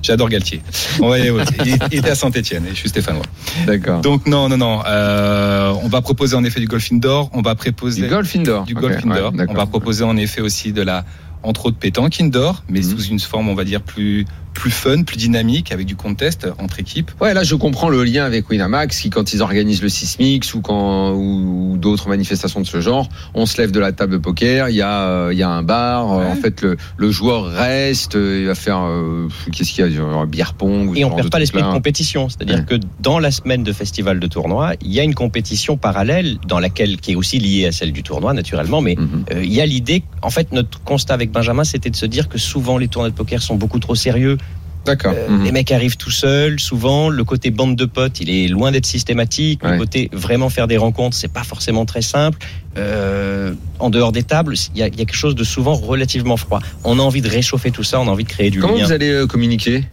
[0.02, 0.62] j'adore Galtier.
[1.02, 1.32] On va aller.
[1.66, 3.24] Il était à Saint-Etienne et je suis stéphanois.
[3.68, 4.02] D'accord.
[4.02, 4.82] Donc non, non, non.
[4.86, 7.30] euh, on va proposer en effet du golf indoor.
[7.34, 8.64] On va proposer Du golf indoor.
[8.66, 9.34] du golf indoor.
[9.50, 11.06] on va proposer en effet aussi de la,
[11.44, 12.90] entre autres, pétanque indoor, mais Mhm.
[12.90, 14.26] sous une forme, on va dire plus
[14.60, 17.12] plus fun, plus dynamique, avec du contest entre équipes.
[17.22, 20.60] Ouais, là je comprends le lien avec Winamax qui quand ils organisent le Sismix ou
[20.62, 24.18] quand ou, ou d'autres manifestations de ce genre, on se lève de la table de
[24.18, 26.26] poker, il y a euh, il y a un bar, euh, Ouais.
[26.32, 29.90] en fait le, le joueur reste, euh, il va faire euh, qu'est-ce qu'il y a,
[29.92, 32.28] genre, un beer pong ou Et on perd de pas l'esprit de compétition.
[32.28, 32.66] C'est-à-dire Ouais.
[32.66, 36.60] que dans la semaine de festival de tournoi, il y a une compétition parallèle dans
[36.60, 39.24] laquelle, qui est aussi liée à celle du tournoi, naturellement, mais Mhm.
[39.32, 42.28] euh, il y a l'idée, en fait, notre constat avec Benjamin, c'était de se dire
[42.28, 44.38] que souvent les tournois de poker sont beaucoup trop sérieux.
[44.90, 45.14] D'accord.
[45.16, 45.44] Euh, Mhm.
[45.44, 47.10] Les mecs arrivent tout seuls, souvent.
[47.10, 49.64] Le côté bande de potes, il est loin d'être systématique.
[49.64, 49.74] Ouais.
[49.74, 52.38] Le côté vraiment faire des rencontres, c'est pas forcément très simple.
[52.78, 55.74] Euh, en dehors des tables, il y, a, il y a quelque chose de souvent
[55.74, 56.60] relativement froid.
[56.84, 58.86] On a envie de réchauffer tout ça, on a envie de créer du Comment lien.
[58.86, 59.86] vous allez euh, communiquer?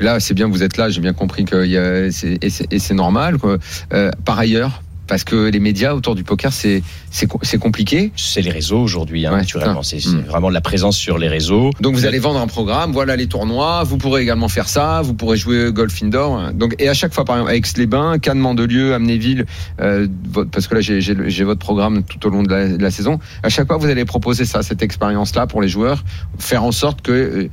[0.00, 2.66] Là, c'est bien, vous êtes là, j'ai bien compris que y a, c'est- et c'est
[2.72, 3.38] et c'est normal.
[3.38, 3.58] Quoi.
[3.92, 8.12] Euh, par ailleurs, parce que les médias autour du poker, c'est c'est co- c'est compliqué.
[8.16, 9.82] C'est les réseaux aujourd'hui, hein, Ouais, naturellement.
[9.82, 10.20] c'est Mm.
[10.26, 11.68] vraiment de la présence sur les réseaux.
[11.82, 15.12] Donc vous allez vendre un programme, voilà les tournois, vous pourrez également faire ça, vous
[15.12, 16.52] pourrez jouer golf indoor.
[16.54, 19.44] Donc et à chaque fois par exemple avec les bains Cannes, Mandelieu, Amnéville,
[19.82, 20.06] euh,
[20.50, 23.18] parce que là j'ai- votre programme tout au long de la, de la saison.
[23.42, 26.04] À chaque fois vous allez proposer ça, cette expérience là pour les joueurs,
[26.38, 27.48] faire en sorte que euh,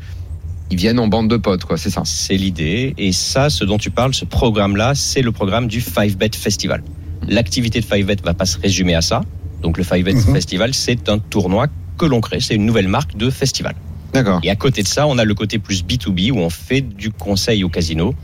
[0.71, 2.03] ils viennent en bande de potes quoi, c'est ça.
[2.05, 2.93] C'est l'idée.
[2.99, 6.83] Et ça, ce dont tu parles, ce programme-là, c'est le programme du 5bet Festival.
[7.27, 9.21] L'activité de 5bet va pas se résumer à ça.
[9.61, 10.33] Donc le 5bet Mhm.
[10.33, 12.39] Festival, c'est un tournoi que l'on crée.
[12.39, 13.75] C'est une nouvelle marque de festival.
[14.13, 14.39] D'accord.
[14.43, 17.11] Et à côté de ça, on a le côté plus B2B où on fait du
[17.11, 18.15] conseil au casino.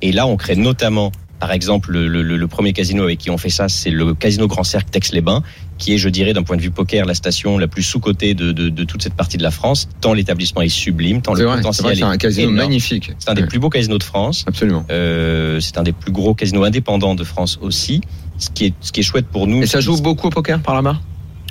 [0.00, 3.36] Et là, on crée notamment, par exemple, le, le- le premier casino avec qui on
[3.36, 5.42] fait ça, c'est le casino Grand Cercle d'Aix-les-Bains,
[5.76, 8.52] qui est, je dirais, d'un point de vue poker, la station la plus sous-cotée de,
[8.52, 9.88] de- de toute cette partie de la France.
[10.00, 12.56] Tant l'établissement est sublime, tant le vrai, potentiel c'est un est casino énorme.
[12.68, 13.12] magnifique.
[13.18, 14.44] C'est un des Ouais, plus beaux casinos de France.
[14.46, 14.86] Absolument.
[14.90, 18.00] Euh, c'est un des plus gros casinos indépendants de France aussi.
[18.38, 19.62] Ce qui est, ce qui est chouette pour nous.
[19.62, 20.98] Et ça joue beaucoup au poker par là-bas?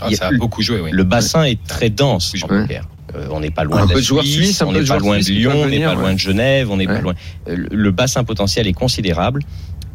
[0.01, 0.89] Ah, ça a beaucoup joué, oui.
[0.91, 2.61] Le bassin est très dense en Ouais.
[2.61, 2.87] poker.
[3.15, 4.97] Euh, on n'est pas loin Un de peu la de joueurs Suisse, on n'est pas
[4.97, 5.95] loin de Lyon, on n'est pas ouais.
[5.95, 6.95] loin de Genève, on n'est Ouais.
[6.95, 7.13] pas loin.
[7.47, 9.41] Euh, Le le bassin potentiel est considérable.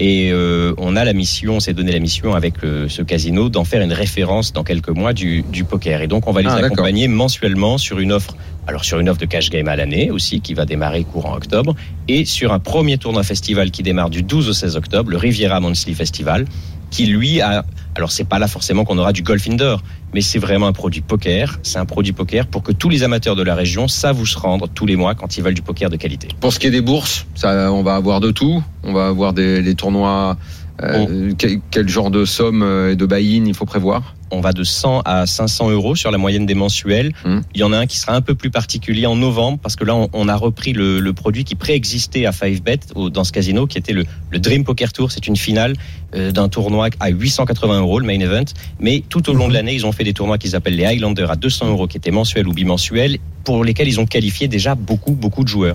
[0.03, 3.50] Et euh, on a la mission, on s'est donné la mission avec euh, ce casino
[3.50, 6.00] d'en faire une référence dans quelques mois du, du poker.
[6.00, 8.35] Et donc on va les Ah, accompagner mensuellement sur une offre,
[8.66, 11.76] alors sur une offre de cash game à l'année aussi, qui va démarrer courant octobre,
[12.09, 15.61] et sur un premier tournoi festival qui démarre du 12 au 16 octobre, le Riviera
[15.61, 16.46] Monthly Festival,
[16.90, 20.38] qui lui a, alors c'est pas là forcément qu'on aura du golf indoor, mais c'est
[20.38, 21.59] vraiment un produit poker.
[21.62, 24.38] C'est un produit poker pour que tous les amateurs de la région savent où se
[24.38, 26.29] rendre tous les mois quand ils veulent du poker de qualité.
[26.40, 28.62] Pour ce qui est des bourses, ça, on va avoir de tout.
[28.83, 30.37] On va avoir des, des tournoi.
[30.83, 34.53] euh, quel, quel genre de somme euh, et de buy-in il faut prévoir On va
[34.53, 37.12] de 100 à 500 euros sur la moyenne des mensuels.
[37.25, 37.38] Mmh.
[37.55, 39.85] Il y en a un qui sera un peu plus particulier en novembre parce que
[39.85, 43.33] là, on, on a repris le, le produit qui préexistait à 5bet au- dans ce
[43.33, 45.11] casino, qui était le, le Dream Poker Tour.
[45.12, 45.75] C'est une finale
[46.14, 48.45] euh, d'un tournoi à 880 euros, le main event.
[48.79, 51.31] Mais tout au long de l'année, ils ont fait des tournois qu'ils appellent les Highlanders
[51.31, 55.12] à 200 euros, qui étaient mensuels ou bimensuels, pour lesquels ils ont qualifié déjà beaucoup,
[55.12, 55.75] beaucoup de joueurs.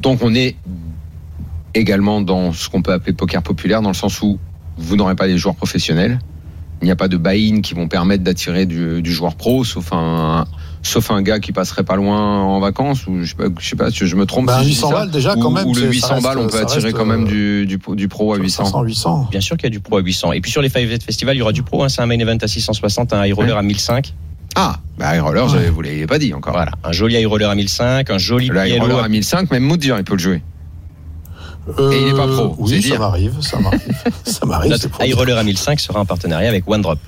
[0.00, 0.56] Donc on est
[1.74, 4.38] également dans ce qu'on peut appeler poker populaire, dans le sens où
[4.76, 6.18] vous n'aurez pas des joueurs professionnels.
[6.82, 9.92] Il n'y a pas de buy-in qui vont permettre d'attirer du, du joueur pro, sauf
[9.92, 10.46] un,
[10.82, 13.76] sauf un gars qui passerait pas loin en vacances, ou je sais pas, je sais
[13.76, 14.46] pas si je me trompe.
[14.46, 14.94] Bah, si je dis 800 ça.
[14.94, 15.66] balles déjà Ou- quand même.
[15.68, 17.66] Ou le c'est- 800 ça reste- balles, on peut attirer reste, quand même euh, du,
[17.66, 18.64] du, du pro à 800.
[18.64, 19.28] 500, 800.
[19.30, 20.32] Bien sûr qu'il y a du pro à 800.
[20.32, 21.84] Et puis sur les 5 Festival, il y aura du pro.
[21.84, 21.88] hein.
[21.88, 24.12] C'est un main event à 660, un high roller à 1005.
[24.56, 26.52] Ah, bah, high roller, j'avais- vous l'avez pas dit encore.
[26.52, 29.50] Voilà, un joli high roller à 1005, un joli Le high roller à à 1005,
[29.52, 30.42] même Mood il peut le jouer.
[31.78, 33.96] Euh, Et il est pas pro, c'est Oui, ça m'arrive, ça m'arrive.
[34.24, 34.76] ça m'arrive.
[35.00, 36.98] high roller à 1005 sera en partenariat avec One Drop.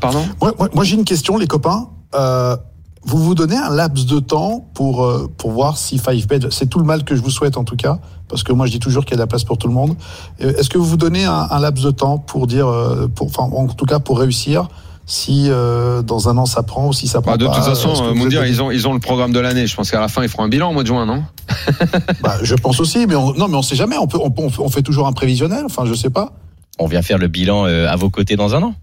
[0.00, 1.88] Pardon Moi, moi, moi, j'ai une question, les copains.
[2.14, 2.56] Euh,
[3.04, 6.80] vous vous donnez un laps de temps pour euh, pour voir si 5bet, c'est tout
[6.80, 9.04] le mal que je vous souhaite en tout cas, parce que moi je dis toujours
[9.04, 9.94] qu'il y a de la place pour tout le monde.
[10.42, 13.28] Euh, Est-ce que vous vous donnez un, un laps de temps pour dire, euh, pour,
[13.28, 14.68] enfin en tout cas pour réussir,
[15.08, 17.64] si euh, dans un an ça prend ou si ça prend Bah, de pas toute
[17.64, 19.66] façon, euh, vous êtes- ils ont, ils ont le programme de l'année.
[19.66, 21.24] Je pense qu'à la fin, ils feront un bilan au mois de juin, non?
[22.22, 23.96] Bah, je pense aussi, mais on, non, mais on sait jamais.
[23.98, 25.62] On peut, on, peut- on fait- on fait toujours un prévisionnel.
[25.64, 26.32] Enfin, je sais pas.
[26.78, 28.74] On vient faire le bilan euh, à vos côtés dans un an.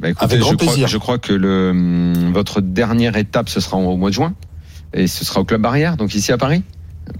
[0.00, 0.88] Bah, écoutez, Avec grand je, crois, plaisir.
[0.88, 4.34] je crois que le, hum, votre dernière étape, ce sera au mois de juin.
[4.94, 6.62] Et ce sera au Club Barrière, donc ici à Paris.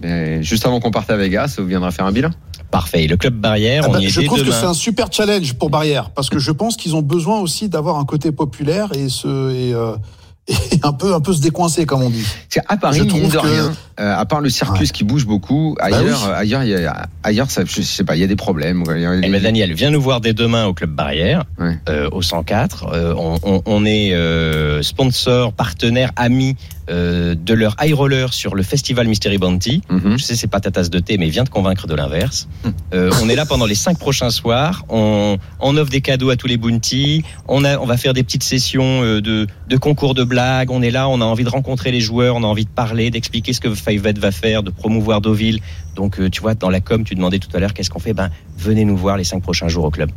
[0.03, 2.31] Mais juste avant qu'on parte à Vegas, vous viendrez faire un bilan.
[2.73, 3.07] Parfait.
[3.07, 5.07] Le club barrière, Ah on bah, y est je dès trouve que c'est un super
[5.13, 8.89] challenge pour Barrière parce que je pense qu'ils ont besoin aussi d'avoir un côté populaire
[8.97, 9.95] et se et, euh,
[10.49, 12.27] et un peu un peu se décoincer comme on dit.
[12.49, 13.73] C'est à Paris, Je mine trouve de que- rien.
[14.01, 16.31] euh, à part le circus qui bouge beaucoup, ailleurs, oui.
[16.31, 18.83] euh, ailleurs, il y a, ailleurs, ça, je sais pas, il y a des problèmes.
[18.89, 21.79] y a- Eh ben, Daniel, viens nous voir dès demain au Club Barrière, Ouais.
[21.89, 22.87] euh, au 104.
[22.93, 26.57] Euh, on, on- on est euh, sponsor, partenaire, ami
[26.91, 29.83] euh, de leur high roller sur le festival Mystery Bounty.
[29.91, 30.19] Mhm.
[30.19, 32.49] Je sais, c'est pas ta tasse de thé, mais viens te convaincre de l'inverse.
[32.65, 32.71] Hmm.
[32.95, 34.85] Euh, on est là pendant les cinq prochains soirs.
[34.89, 37.25] On, on offre des cadeaux à tous les bounty.
[37.49, 40.71] On, a, on va faire des petites sessions euh, de, de concours de blagues.
[40.71, 43.11] On est là, on a envie de rencontrer les joueurs, on a envie de parler,
[43.11, 45.61] d'expliquer ce que Fivet va faire, de promouvoir Deauville.
[45.95, 48.15] Donc, euh, tu vois, dans la com, tu demandais tout à l'heure qu'est-ce qu'on fait?
[48.15, 50.11] Ben, venez nous voir les cinq prochains jours au club.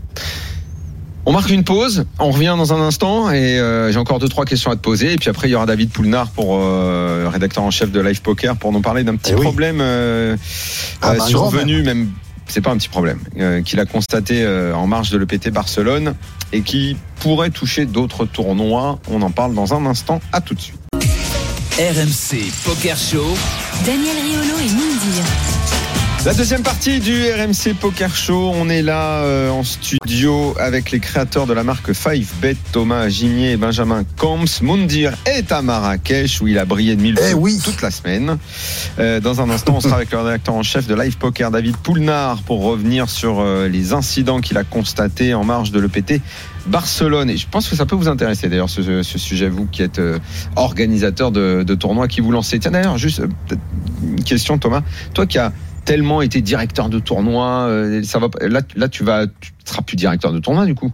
[1.27, 4.45] On marque une pause, on revient dans un instant et euh, j'ai encore deux trois
[4.45, 7.63] questions à te poser et puis après il y aura David Poulnard pour euh, rédacteur
[7.63, 9.41] en chef de Live Poker pour nous parler d'un petit Eh oui.
[9.41, 10.37] problème euh,
[11.01, 12.11] Ah, euh, bah, survenu même
[12.47, 16.13] c'est pas un petit problème euh, qu'il a constaté euh, en marge de l'EPT Barcelone
[16.53, 18.99] et qui pourrait toucher d'autres tournois.
[19.09, 20.21] On en parle dans un instant.
[20.31, 20.79] À tout de suite.
[21.79, 23.25] RMC Poker Show.
[23.83, 25.23] Daniel Riolo et Moundir.
[26.25, 30.99] La deuxième partie du RMC Poker Show, on est là euh, en studio avec les
[30.99, 34.63] créateurs de la marque 5bet, Thomas Gimier et Benjamin Camps.
[34.63, 37.59] Moundir est à Marrakech où il a brillé de mille Eh oui.
[37.63, 38.39] toute la semaine.
[38.97, 41.77] Euh, dans un instant, on sera avec le rédacteur en chef de Live Poker, David
[41.77, 46.21] Poulnard, pour revenir sur euh, les incidents qu'il a constatés en marge de l'EPT
[46.65, 47.29] Barcelone.
[47.29, 49.99] Et je pense que ça peut vous intéresser d'ailleurs ce, ce sujet, vous qui êtes
[49.99, 50.17] euh,
[50.55, 52.57] organisateur de, de tournois, qui vous lancez.
[52.57, 53.55] Tiens d'ailleurs, juste euh,
[54.01, 54.81] une question Thomas,
[55.13, 55.53] toi qui as
[55.85, 59.81] tellement été directeur de tournoi, euh, ça va pas- là, là tu vas, tu seras
[59.83, 60.91] plus directeur de tournoi du coup.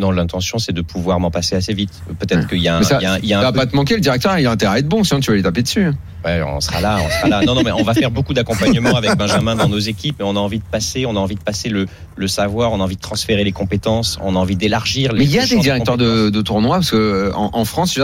[0.00, 1.90] Non, l'intention, c'est de pouvoir m'en passer assez vite.
[2.18, 3.40] Peut-être qu'il y a un, Mais ça- il y a un- il y a Ça
[3.40, 5.20] un va peu- pas te manquer, le directeur, il a intérêt à être bon, sinon
[5.20, 5.90] tu vas lui taper dessus.
[6.24, 7.44] Ouais, on sera là, on sera là.
[7.44, 10.20] Non, non, mais on va faire beaucoup d'accompagnement avec Benjamin dans nos équipes.
[10.20, 12.80] Et on a envie de passer, on a envie de passer le, le savoir, on
[12.80, 15.18] a envie de transférer les compétences, on a envie d'élargir les.
[15.20, 17.50] Mais il y a les des de directeurs de, de tournois parce que euh, en,
[17.52, 18.00] en France, il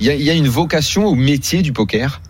[0.00, 2.20] y a, il y a une vocation au métier du poker.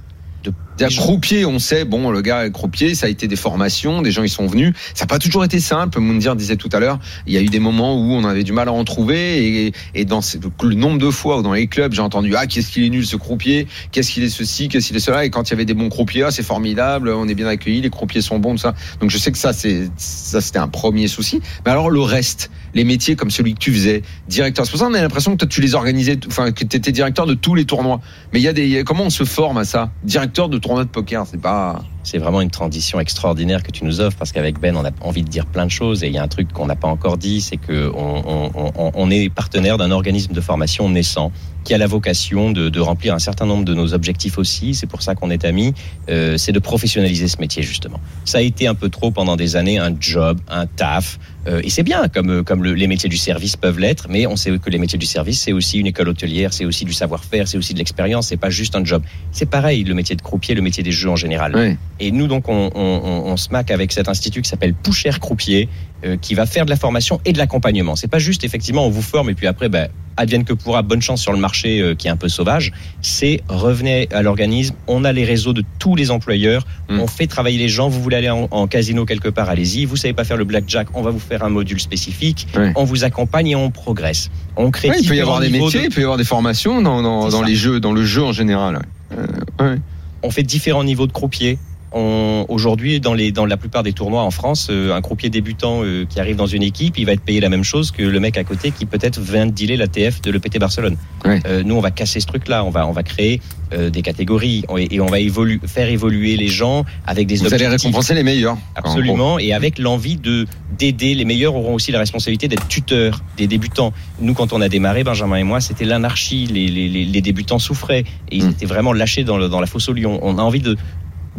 [0.45, 0.53] De-
[0.97, 4.23] croupier, on sait, bon, le gars est croupier, ça a été des formations, des gens
[4.23, 4.73] ils sont venus.
[4.95, 6.01] Ça n'a pas toujours été simple.
[6.01, 8.53] Moundir disait tout à l'heure, il y a eu des moments où on avait du
[8.53, 11.67] mal à en trouver et, et dans ce- le nombre de fois où dans les
[11.67, 14.87] clubs j'ai entendu ah qu'est-ce qu'il est nul ce croupier, qu'est-ce qu'il est ceci, qu'est-ce
[14.87, 17.29] qu'il est cela et quand il y avait des bons croupiers, ah, c'est formidable, on
[17.29, 18.75] est bien accueillis, les croupiers sont bons, tout ça.
[19.01, 21.41] Donc je sais que ça c'est ça c'était un premier souci.
[21.67, 24.87] Mais alors le reste, les métiers comme celui que tu faisais, directeur, c'est pour ça
[24.87, 27.55] qu'on a l'impression que toi tu les organisais, enfin que tu étais directeur de tous
[27.55, 28.01] les tournois.
[28.33, 30.91] Mais il y a des comment on se forme à ça, directeur de tournoi de
[30.91, 34.77] poker, c'est pas C'est vraiment une transition extraordinaire que tu nous offres parce qu'avec Ben,
[34.77, 36.67] on a envie de dire plein de choses et il y a un truc qu'on
[36.67, 41.33] n'a pas encore dit, c'est que on, est partenaire d'un organisme de formation naissant
[41.65, 44.75] qui a la vocation de, remplir un certain nombre de nos objectifs aussi.
[44.75, 45.75] C'est pour ça qu'on est amis.
[46.09, 48.01] Euh, c'est de professionnaliser ce métier justement.
[48.25, 51.19] Ça a été un peu trop pendant des années un job, un taf.
[51.47, 54.37] Euh, et c'est bien comme comme le- les métiers du service peuvent l'être, mais on
[54.37, 57.49] sait que les métiers du service c'est aussi une école hôtelière, c'est aussi du savoir-faire,
[57.49, 58.29] c'est aussi de l'expérience.
[58.29, 59.03] C'est pas juste un job.
[59.33, 61.53] C'est pareil le métier de croupier, le métier des jeux en général.
[62.01, 62.81] Et nous, donc, on, on,
[63.27, 65.69] on se mac avec cet institut qui s'appelle Poucher Croupier,
[66.05, 67.95] euh, qui va faire de la formation et de l'accompagnement.
[67.95, 71.03] C'est pas juste, effectivement, on vous forme et puis après, ben, advienne que pourra, bonne
[71.03, 72.73] chance sur le marché euh, qui est un peu sauvage.
[73.03, 77.01] C'est revenez à l'organisme, on a les réseaux de tous les employeurs, Mm.
[77.01, 77.89] on fait travailler les gens.
[77.89, 79.85] Vous voulez aller en, en casino quelque part, allez-y.
[79.85, 82.49] Vous savez pas faire le blackjack, on va vous faire un module spécifique.
[82.77, 84.31] On vous accompagne et on progresse.
[84.57, 86.25] On crée Ouais, il peut y avoir des métiers, de- il peut y avoir des
[86.25, 88.81] formations dans, dans, dans les jeux, dans le jeu en général.
[89.13, 89.27] Euh,
[89.61, 89.79] ouais.
[90.23, 91.59] on fait différents niveaux de croupiers.
[91.93, 96.05] Aujourd'hui, dans, les, dans la plupart des tournois en France, euh, un croupier débutant euh,
[96.09, 98.37] qui arrive dans une équipe, il va être payé la même chose que le mec
[98.39, 100.97] à côté qui peut-être vient de dealer la TF de l'EPT Barcelone.
[101.27, 102.65] Euh, nous, on va casser ce truc-là.
[102.65, 103.41] On va, on va créer
[103.73, 107.65] euh, des catégories et on va évolu- faire évoluer les gens avec des Vous allez
[107.67, 107.87] objectifs.
[107.89, 108.57] récompenser les meilleurs.
[108.75, 110.47] Absolument, et avec l'envie de
[110.79, 111.15] d'aider.
[111.15, 113.93] Les meilleurs auront aussi la responsabilité d'être tuteurs des débutants.
[114.21, 116.47] Nous, quand on a démarré, Benjamin et moi, c'était l'anarchie.
[116.47, 118.51] Les, les, les, les débutants souffraient et ils Mm.
[118.51, 120.19] étaient vraiment lâchés dans, le, dans la fosse au lion.
[120.23, 120.77] On a envie de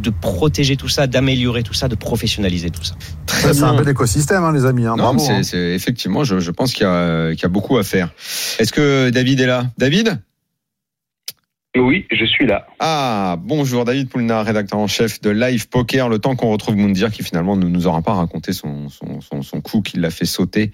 [0.02, 2.96] de protéger tout ça, d'améliorer tout ça, de professionnaliser tout ça.
[3.26, 3.80] Très C'est un bien.
[3.80, 4.86] peu d'écosystème, hein, les amis.
[4.86, 5.24] Hein, Non, bravo.
[5.30, 5.44] hein.
[5.44, 8.10] c'est effectivement, je, je pense qu'il y, a- qu'il y a beaucoup à faire.
[8.60, 9.66] Est-ce que David est là?
[9.78, 10.20] David?
[11.78, 12.68] Oui, je suis là.
[12.80, 16.10] Ah, bonjour David Poulna, rédacteur en chef de Live Poker.
[16.10, 18.90] Le temps qu'on retrouve Moundir qui finalement ne nous aura pas raconté son,
[19.64, 20.72] coup qui l'a fait sauter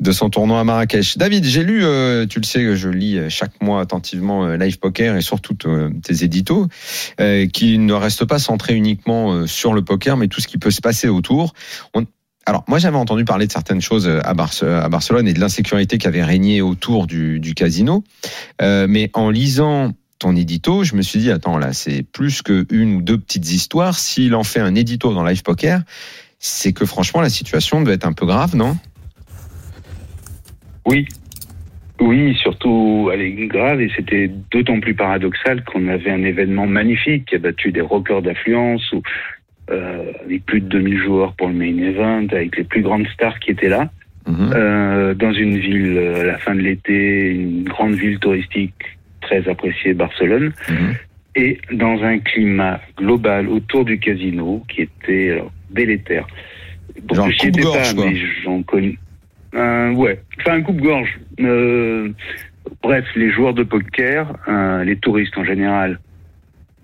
[0.00, 1.18] de son tournoi à Marrakech.
[1.18, 5.16] David, j'ai lu, euh, tu le sais, je lis chaque mois attentivement euh, Live Poker
[5.16, 6.66] et surtout euh, tes éditos,
[7.52, 10.80] qui ne restent pas centrés uniquement sur le poker, mais tout ce qui peut se
[10.80, 11.52] passer autour.
[12.46, 15.98] Alors, moi, j'avais entendu parler de certaines choses à, Barce- à Barcelone et de l'insécurité
[15.98, 18.02] qui avait régné autour du, casino.
[18.60, 22.96] Mais en lisant ton édito, je me suis dit, attends, là, c'est plus que une
[22.96, 23.98] ou deux petites histoires.
[23.98, 25.80] S'il en fait un édito dans Live Poker,
[26.38, 28.76] c'est que franchement, la situation devait être un peu grave, non?
[30.86, 31.06] Oui.
[32.00, 37.26] Oui, surtout, elle est grave et c'était d'autant plus paradoxal qu'on avait un événement magnifique
[37.26, 39.02] qui a battu des records d'affluence ou
[39.70, 43.38] euh, avec plus de 2000 joueurs pour le main event, avec les plus grandes stars
[43.40, 43.90] qui étaient là,
[44.28, 44.50] Mhm.
[44.54, 49.48] euh, dans une ville euh, à la fin de l'été, une grande ville touristique très
[49.48, 50.94] appréciée, Barcelone, Mhm.
[51.36, 56.26] et dans un climat global autour du casino qui était alors, délétère.
[57.04, 58.10] Bon, Genre coupe-gorge, pas, quoi.
[58.10, 58.96] mais j'en connais.
[59.54, 61.18] Euh, ouais, enfin un coupe-gorge.
[61.40, 62.08] Euh,
[62.82, 66.00] bref, les joueurs de poker, euh, les touristes en général,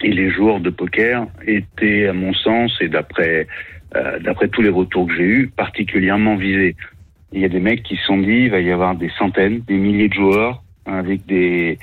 [0.03, 3.47] et les joueurs de poker étaient, à mon sens, et d'après
[3.97, 6.75] euh, d'après tous les retours que j'ai eus, particulièrement visés.
[7.33, 9.61] Il y a des mecs qui se sont dit, il va y avoir des centaines,
[9.69, 11.79] des milliers de joueurs, avec des,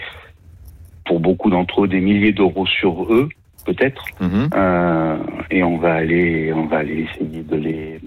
[1.05, 3.29] pour beaucoup d'entre eux, des milliers d'euros sur eux,
[3.65, 4.05] peut-être.
[4.19, 4.49] Mhm.
[4.55, 5.17] Euh,
[5.49, 7.99] et on va aller, on va aller essayer de les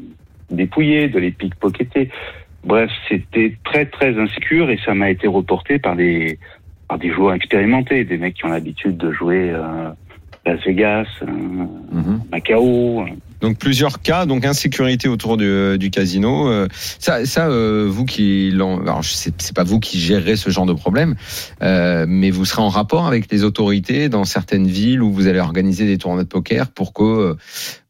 [0.50, 2.10] dépouiller, de les pickpocketer.
[2.64, 6.38] Bref, c'était très très insécure et ça m'a été reporté par des
[6.88, 9.90] par des joueurs expérimentés, des mecs qui ont l'habitude de jouer euh,
[10.46, 12.20] Las Vegas, euh, Mhm.
[12.30, 13.06] Macao.
[13.44, 13.48] Euh.
[13.48, 16.48] Donc plusieurs cas, donc insécurité autour du, du casino.
[16.48, 20.72] Euh, ça, ça euh, vous qui, alors c'est pas vous qui gérerez ce genre de
[20.72, 21.14] problème,
[21.62, 25.40] euh, mais vous serez en rapport avec les autorités dans certaines villes où vous allez
[25.40, 27.34] organiser des tournois de poker pour que euh,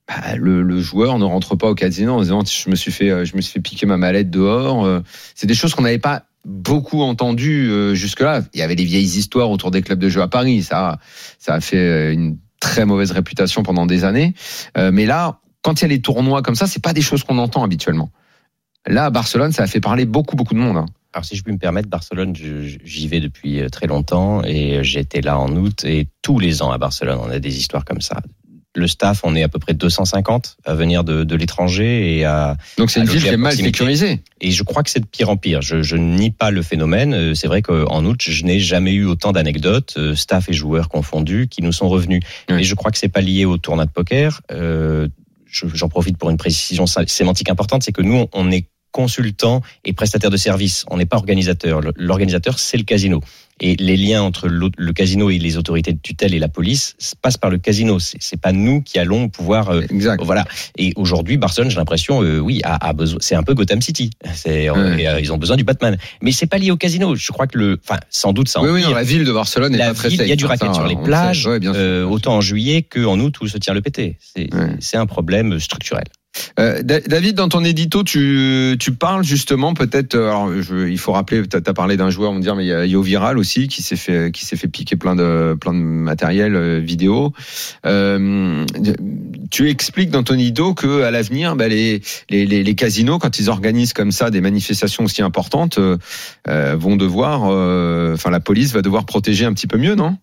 [0.08, 3.10] bah, le, le joueur ne rentre pas au casino en disant je me suis fait,
[3.10, 4.84] euh, je me suis fait piquer ma mallette dehors.
[4.84, 5.00] Euh,
[5.34, 8.42] C'est des choses qu'on n'avait pas beaucoup entendues euh, jusque-là.
[8.52, 10.62] Il y avait les vieilles histoires autour des clubs de jeu à Paris.
[10.62, 10.98] Ça,
[11.38, 14.34] ça a fait euh, une très mauvaise réputation pendant des années.
[14.76, 17.24] Euh, mais là, quand il y a les tournois comme ça, c'est pas des choses
[17.24, 18.10] qu'on entend habituellement.
[18.86, 20.76] Là, à Barcelone, ça a fait parler beaucoup, beaucoup de monde.
[20.76, 20.86] hein.
[21.14, 25.20] Alors si je puis me permettre, Barcelone, j'y vais depuis euh, très longtemps et j'étais
[25.22, 28.20] là en août et tous les ans à Barcelone, on a des histoires comme ça.
[28.76, 32.56] Le staff, on est à peu près 250 à venir de, de l'étranger et à
[32.76, 34.24] Donc c'est une ville qui est mal sécurisée.
[34.40, 35.62] Et je crois que c'est de pire en pire.
[35.62, 37.14] Je, je nie pas le phénomène.
[37.14, 40.88] Euh, C'est vrai qu'en août, je n'ai jamais eu autant d'anecdotes, euh, staff et joueurs
[40.88, 42.20] confondus, qui nous sont revenus.
[42.48, 42.56] Oui.
[42.56, 44.40] Mais je crois que c'est pas lié au tournoi de poker.
[44.50, 45.06] Euh,
[45.54, 49.92] J'en profite pour une précision sé- sémantique importante, c'est que nous, on est consultant et
[49.92, 50.84] prestataire de services.
[50.88, 51.80] On n'est pas organisateur.
[51.96, 53.20] L'organisateur, c'est le casino.
[53.60, 57.14] Et les liens entre le casino et les autorités de tutelle et la police se
[57.20, 57.98] passent par le casino.
[58.00, 60.22] C'est pas nous qui allons pouvoir euh, Exact.
[60.24, 60.44] voilà.
[60.76, 63.18] Et aujourd'hui, Barcelone, j'ai l'impression, euh, oui, a, a besoin.
[63.20, 64.10] C'est un peu Gotham City.
[64.34, 65.06] C'est, Ouais.
[65.06, 65.96] euh, ils ont besoin du Batman.
[66.22, 67.14] Mais c'est pas lié au casino.
[67.14, 69.76] Je crois que le, enfin, sans doute, ça Oui, oui, non, la ville de Barcelone
[69.76, 71.46] La pas très il y a du racket sur les plages.
[71.46, 72.12] Ouais, bien sûr, euh, bien sûr.
[72.12, 74.16] autant en juillet qu'en août où se tient le PT.
[74.18, 74.76] C'est, Ouais.
[74.80, 76.04] c'est un problème structurel.
[76.58, 80.14] Euh, Da- David, dans ton édito, tu, tu parles justement peut-être.
[80.14, 82.64] euh, Alors, je- il faut rappeler, tu as parlé d'un joueur, on me dire, mais
[82.64, 85.56] il y a Yo Viral aussi qui s'est fait qui s'est fait piquer plein de
[85.60, 87.32] plein de matériel euh, vidéo.
[87.86, 88.64] Euh,
[89.50, 92.00] tu expliques dans ton édito que à l'avenir, bah, les,
[92.30, 95.78] les, les les casinos, quand ils organisent comme ça des manifestations aussi importantes,
[96.46, 97.42] vont devoir,
[98.14, 100.16] enfin, la police va devoir protéger un petit peu mieux, non?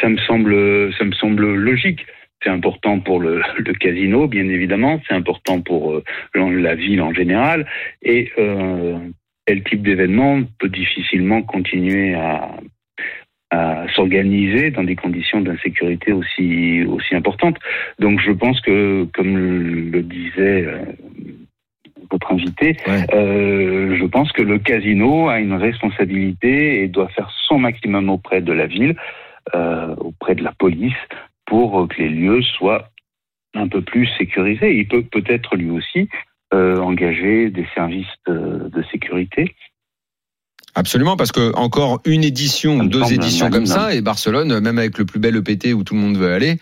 [0.00, 0.54] Ça me semble,
[0.98, 2.00] ça me semble logique.
[2.44, 5.00] C'est important pour le, le, casino, bien évidemment.
[5.08, 7.66] C'est important pour euh, la ville en général.
[8.02, 8.98] Et euh,
[9.46, 12.50] tel type d'événement peut difficilement continuer à,
[13.50, 17.56] à s'organiser dans des conditions d'insécurité aussi aussi importantes.
[17.98, 19.36] Donc, je pense que, comme
[19.90, 20.84] le disait euh,
[22.10, 22.76] votre invité,
[23.12, 28.40] euh, je pense que le casino a une responsabilité et doit faire son maximum auprès
[28.40, 28.96] de la ville,
[29.54, 30.92] euh, auprès de la police,
[31.46, 32.90] pour que les lieux soient
[33.54, 34.76] un peu plus sécurisés.
[34.76, 36.08] Il peut peut-être lui aussi
[36.52, 39.54] euh, engager des services de, de sécurité.
[40.76, 44.98] Absolument, parce que encore une édition ou deux éditions comme ça, et Barcelone, même avec
[44.98, 46.58] le plus bel EPT où tout le monde veut aller,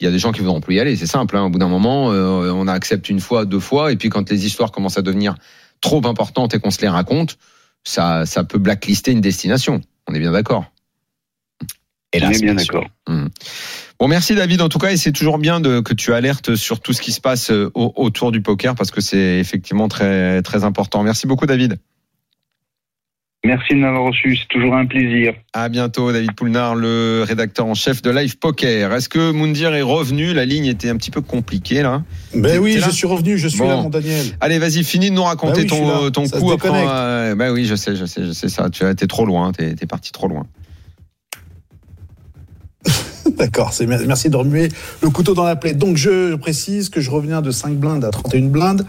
[0.00, 0.96] il y a des gens qui voudront plus y aller.
[0.96, 1.36] C'est simple.
[1.36, 1.44] Hein.
[1.44, 4.46] Au bout d'un moment, euh, on accepte une fois, deux fois, et puis quand les
[4.46, 5.34] histoires commencent à devenir
[5.82, 7.36] trop importantes et qu'on se les raconte,
[7.84, 9.82] ça, ça peut blacklister une destination.
[10.08, 10.64] On est bien d'accord.
[12.12, 12.86] Et on est bien d'accord.
[13.08, 13.26] Mmh.
[14.00, 16.80] Bon, merci David en tout cas, et c'est toujours bien de, que tu alertes sur
[16.80, 20.64] tout ce qui se passe euh, autour du poker parce que c'est effectivement très très
[20.64, 21.02] important.
[21.02, 21.78] Merci beaucoup David.
[23.42, 25.32] Merci de m'avoir reçu, c'est toujours un plaisir.
[25.54, 28.92] À bientôt, David Poulnard, le rédacteur en chef de Live Poker.
[28.92, 30.34] Est-ce que Moundir est revenu?
[30.34, 32.02] La ligne était un petit peu compliquée là.
[32.34, 33.68] Ben oui, je suis revenu, je suis bon.
[33.68, 34.26] là, mon Daniel.
[34.40, 36.84] Allez, vas-y, finis de nous raconter ben oui, ton, ton coup après.
[36.86, 38.68] Euh, ben oui, je sais, je sais, je sais ça.
[38.68, 40.46] Tu es trop loin, t'es es parti trop loin.
[43.40, 43.72] D'accord,
[44.06, 44.68] merci de remuer
[45.02, 45.72] le couteau dans la plaie.
[45.72, 48.84] Donc je précise que je reviens de 5 blindes à 31 blindes.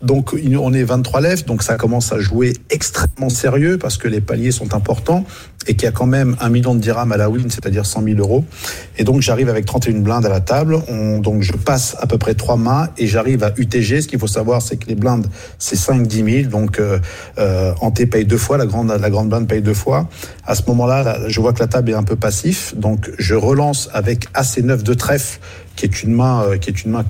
[0.00, 4.20] Donc on est 23 lèvres, donc ça commence à jouer extrêmement sérieux parce que les
[4.20, 5.24] paliers sont importants
[5.66, 8.02] et qu'il y a quand même un million de dirhams à la win, c'est-à-dire 100
[8.02, 8.44] 000 euros.
[8.98, 10.78] Et donc j'arrive avec 31 blindes à la table.
[10.88, 14.02] On, donc je passe à peu près trois mains et j'arrive à UTG.
[14.02, 15.26] Ce qu'il faut savoir, c'est que les blindes,
[15.58, 16.50] c'est 5-10 000.
[16.50, 16.98] Donc euh,
[17.38, 20.08] euh, Anté paye deux fois, la grande, la grande blinde paye deux fois.
[20.44, 22.74] À ce moment-là, je vois que la table est un peu passif.
[22.76, 25.40] Donc je relance avec AC9 de trèfle,
[25.74, 27.04] qui est une main, euh, qui est une main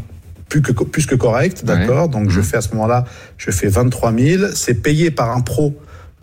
[0.48, 2.08] plus que, plus que correcte, d'accord ouais.
[2.08, 3.04] Donc je fais à ce moment-là,
[3.36, 4.44] je fais 23 000.
[4.54, 5.74] C'est payé par un pro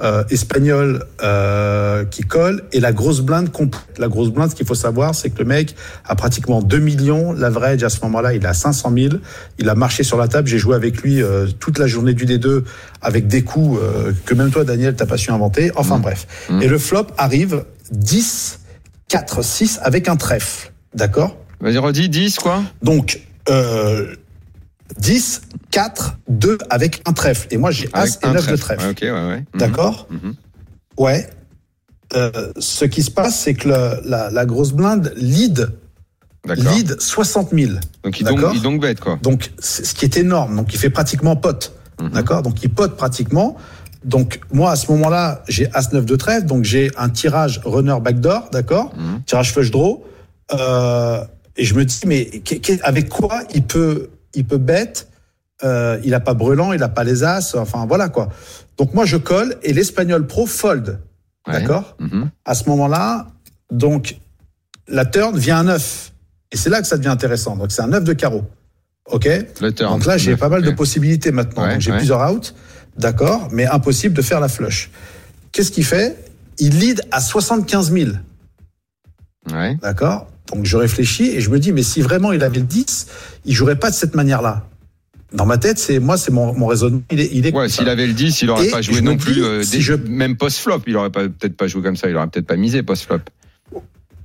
[0.03, 3.83] euh, espagnol euh, qui colle et la grosse blinde complète.
[3.97, 5.75] La grosse blinde, ce qu'il faut savoir, c'est que le mec
[6.05, 7.31] a pratiquement 2 millions.
[7.31, 9.15] L'average à ce moment-là, il a 500 000.
[9.59, 10.47] Il a marché sur la table.
[10.47, 12.63] J'ai joué avec lui euh, toute la journée du D2
[13.01, 15.71] avec des coups euh, que même toi, Daniel, t'as pas su inventer.
[15.75, 16.01] Enfin mmh.
[16.01, 16.27] bref.
[16.49, 16.61] Mmh.
[16.61, 18.59] Et le flop arrive 10,
[19.07, 20.71] 4, 6 avec un trèfle.
[20.93, 21.37] D'accord?
[21.61, 22.61] Vas-y, redis 10 quoi?
[22.81, 24.15] Donc, euh,
[24.97, 25.41] 10,
[25.71, 27.47] 4, 2 avec un trèfle.
[27.51, 28.83] Et moi, j'ai As et 9 de trèfle.
[28.83, 29.39] Ouais, ok, ouais, ouais.
[29.53, 29.57] Mmh.
[29.57, 30.31] D'accord mmh.
[30.97, 31.29] Ouais.
[32.15, 35.69] Euh, ce qui se passe, c'est que le, la, la, grosse blinde lead,
[36.47, 37.71] lead 60 000.
[38.03, 39.17] Donc il, donc, il donc bête, quoi.
[39.21, 40.55] Donc, ce qui est énorme.
[40.55, 41.73] Donc, il fait pratiquement pote.
[41.99, 42.09] Mmh.
[42.09, 43.57] D'accord Donc, il pote pratiquement.
[44.03, 46.45] Donc, moi, à ce moment-là, j'ai As-9 de trèfle.
[46.45, 48.49] Donc, j'ai un tirage runner backdoor.
[48.51, 48.93] D'accord.
[49.25, 50.03] Tirage flush draw.
[50.51, 51.23] Euh,
[51.55, 52.29] et je me dis, mais
[52.83, 55.07] avec quoi il peut il peut bête,
[55.63, 58.29] euh, il a pas brûlant, il a pas les as, enfin voilà quoi.
[58.77, 60.99] Donc moi je colle et l'espagnol pro fold,
[61.47, 61.53] ouais.
[61.53, 61.95] d'accord.
[61.99, 62.07] Mmh.
[62.07, 62.27] -hmm.
[62.45, 63.27] À ce moment-là,
[63.71, 64.17] donc
[64.87, 66.11] la turn vient un 9
[66.51, 67.55] et c'est là que ça devient intéressant.
[67.55, 68.43] Donc c'est un 9 de carreau,
[69.05, 69.27] ok.
[69.77, 71.63] Donc là j'ai pas mal de possibilités maintenant.
[71.63, 71.97] Ouais, j'ai ouais.
[71.97, 72.53] plusieurs outs,
[72.97, 74.89] d'accord, mais impossible de faire la flush.
[75.51, 76.17] Qu'est-ce qu'il fait?
[76.57, 78.11] Il lead à 75 000.
[79.51, 79.75] Ouais.
[79.81, 83.07] D'accord donc je réfléchis et je me dis, mais si vraiment il avait le 10,
[83.45, 84.67] il jouerait pas de cette manière-là.
[85.33, 87.01] Dans ma tête, c'est moi, c'est mon, mon raisonnement.
[87.11, 89.13] Il est, il est ouais, s'il avait le 10, il aurait et pas joué non
[89.13, 89.43] dis, plus.
[89.43, 89.93] Euh, si des, je...
[89.93, 92.07] Même post-flop, il aurait peut-être pas joué comme ça.
[92.07, 93.21] Il aurait peut-être pas misé post-flop.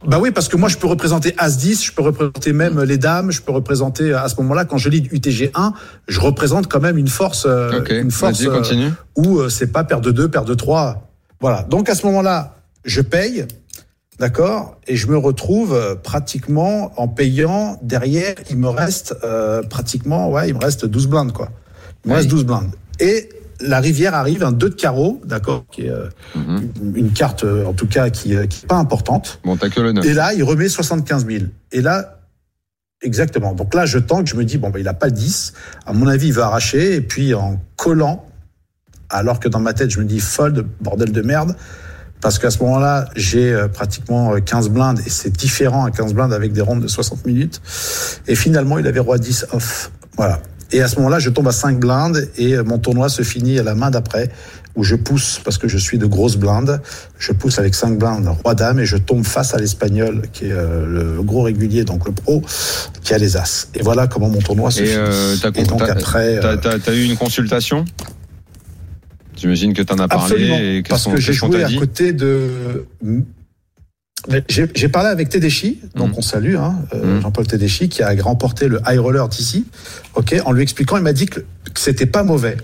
[0.06, 3.32] Bah oui, parce que moi, je peux représenter As-10, je peux représenter même les dames,
[3.32, 5.72] je peux représenter à ce moment-là, quand je lis UTG1,
[6.06, 7.98] je représente quand même une force, euh, okay.
[7.98, 11.10] une force euh, où euh, c'est pas paire de 2, paire de 3.
[11.40, 11.62] Voilà.
[11.64, 13.46] Donc à ce moment-là, je paye.
[14.18, 14.80] D'accord?
[14.86, 20.48] Et je me retrouve euh, pratiquement en payant derrière, il me reste euh, pratiquement, ouais,
[20.48, 21.50] il me reste 12 blindes, quoi.
[22.04, 22.18] Il me oui.
[22.18, 22.72] reste 12 blindes.
[22.98, 23.28] Et
[23.60, 26.96] la rivière arrive, un 2 de carreau, d'accord, qui est euh, mm -hmm.
[26.96, 29.40] une, carte, euh, en tout cas, qui, euh, qui est pas importante.
[29.44, 30.04] Bon, t'as que le 9.
[30.04, 31.44] Et là, il remet 75 000.
[31.72, 32.20] Et là,
[33.02, 33.54] exactement.
[33.54, 35.52] Donc là, je tente, je me dis, bon, ben, il a pas le 10.
[35.86, 36.94] À mon avis, il va arracher.
[36.94, 38.24] Et puis, en collant,
[39.10, 41.56] alors que dans ma tête, je me dis, fold, bordel de merde,
[42.20, 46.32] parce qu'à ce moment-là, j'ai euh, pratiquement 15 blindes et c'est différent à 15 blindes
[46.32, 47.60] avec des rondes de 60 minutes.
[48.26, 49.90] Et finalement, il avait roi 10 off.
[50.16, 50.40] Voilà.
[50.70, 53.58] Et à ce moment-là, je tombe à 5 blindes et euh, mon tournoi se finit
[53.58, 54.30] à la main d'après
[54.76, 56.80] où je pousse parce que je suis de grosses blindes.
[57.18, 60.52] Je pousse avec 5 blindes roi dame et je tombe face à l'espagnol qui est
[60.52, 62.42] euh, le gros régulier, donc le pro,
[63.02, 63.68] qui a les as.
[63.74, 64.98] Et voilà comment mon tournoi se et finit.
[64.98, 67.84] Euh, et donc après, t'as as eu une consultation?
[69.38, 70.24] J'imagine que tu en as parlé.
[70.32, 72.84] Absolument, et parce sont, que j'ai joué à côté de
[74.48, 76.14] J'ai parlé avec Tedeschi, donc Mm.
[76.18, 77.22] on salue hein, euh, Mm.
[77.22, 79.64] Jean-Paul Tedeschi, qui a remporté le high roller d'ici.
[80.14, 82.56] Ok, en lui expliquant, il m'a dit que, que c'était pas mauvais.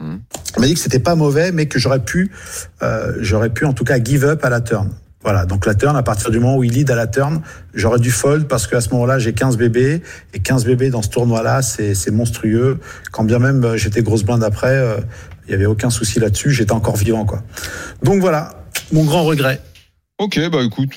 [0.00, 0.14] Mm.
[0.56, 2.30] Il m'a dit que c'était pas mauvais, mais que j'aurais pu,
[2.82, 4.90] euh, j'aurais pu en tout cas give up à la turn.
[5.26, 7.42] Voilà, donc la turn, à partir du moment où il lead à la turn,
[7.74, 10.00] j'aurais dû fold parce qu'à ce moment-là, j'ai 15 bébés.
[10.34, 12.78] Et 15 bébés dans ce tournoi-là, c'est monstrueux.
[13.10, 14.98] Quand bien même euh, j'étais grosse blinde après, euh,
[15.48, 16.52] il y avait aucun souci là-dessus.
[16.52, 17.42] J'étais encore vivant, quoi.
[18.04, 19.60] Donc voilà, mon grand regret.
[20.18, 20.90] Ok, bah écoute.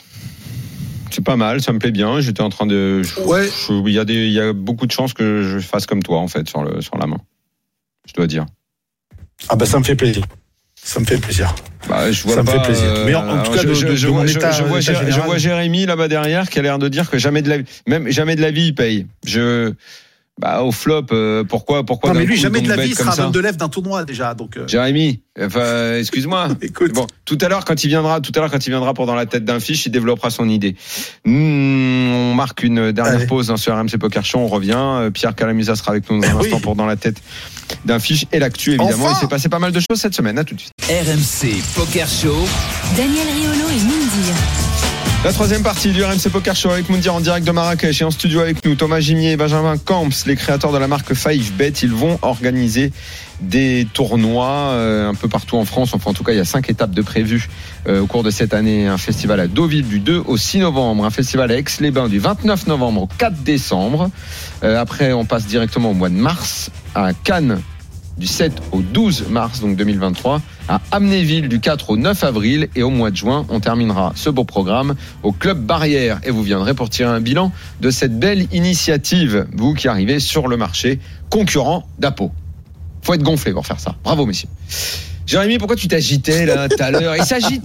[1.09, 2.21] C'est pas mal, ça me plaît bien.
[2.21, 3.01] J'étais en train de.
[3.25, 3.49] Ouais.
[3.71, 6.27] Il y a des, y a beaucoup de chances que je fasse comme toi en
[6.27, 7.17] fait sur le sur la main.
[8.07, 8.45] Je dois dire.
[9.47, 10.23] Ah bah ça me fait plaisir.
[10.75, 11.55] Ça me fait plaisir.
[11.87, 12.85] Bah, je vois Ça me pas, fait plaisir.
[12.87, 14.37] euh, Mais en- en tout cas, je, de- je- de- je de vois, mon je-
[14.37, 17.17] état- je vois état je vois Jérémy là-bas derrière qui a l'air de dire que
[17.17, 19.07] jamais de la vie, même jamais de la vie il paye.
[19.25, 19.71] Je,
[20.39, 23.25] bah au flop, euh, pourquoi, pourquoi Non, mais lui, coup, jamais de la vie, sera
[23.25, 24.33] homme de lèvres d'un tournoi déjà.
[24.33, 26.47] Donc, euh, Jérémy, enfin, excuse-moi.
[26.61, 26.93] écoute.
[26.93, 29.15] Bon, tout à l'heure quand il viendra, tout à l'heure quand il viendra pour dans
[29.15, 30.77] la tête d'un fiche, il développera son idée.
[31.25, 33.27] Hmm, on marque une dernière Allez.
[33.27, 34.75] pause hein, sur RMC Poker Show, on revient.
[34.77, 36.45] Euh, Pierre Calamusa sera avec nous dans un Oui.
[36.45, 37.17] instant pour dans la tête
[37.83, 39.05] d'un fiche et l'actu évidemment.
[39.07, 40.37] Enfin il s'est passé pas mal de choses cette semaine.
[40.39, 40.71] À tout de suite.
[40.89, 42.47] RMC Poker Show.
[42.95, 43.88] Daniel Riolo et.
[45.25, 48.09] La troisième partie du RMC Poker Show avec Moundir en direct de Marrakech et en
[48.09, 51.77] studio avec nous Thomas Gimier et Benjamin Camps, les créateurs de la marque 5bet.
[51.83, 52.93] Ils vont organiser
[53.41, 55.93] des tournois euh, un peu partout en France.
[55.93, 57.49] Enfin, en tout cas, il y a cinq étapes de prévues
[57.89, 58.87] euh, au cours de cette année.
[58.87, 62.67] Un festival à Deauville du 2 au 6 novembre, un festival à Aix-les-Bains du 29
[62.67, 64.09] novembre au 4 décembre.
[64.63, 67.59] Euh, après, on passe directement au mois de mars à Cannes
[68.19, 72.83] du 7 au 12 mars donc 2023 à Amnéville du 4 au 9 avril et
[72.83, 76.73] au mois de juin on terminera ce beau programme au club Barrière et vous viendrez
[76.73, 77.51] pour tirer un bilan
[77.81, 80.99] de cette belle initiative vous qui arrivez sur le marché
[81.29, 82.31] concurrent d'Apo.
[83.01, 83.95] Faut être gonflé pour faire ça.
[84.03, 84.49] Bravo messieurs.
[85.29, 87.15] Jérémy, pourquoi tu t'agitais là tout à l'heure?
[87.15, 87.59] Il s'agitait,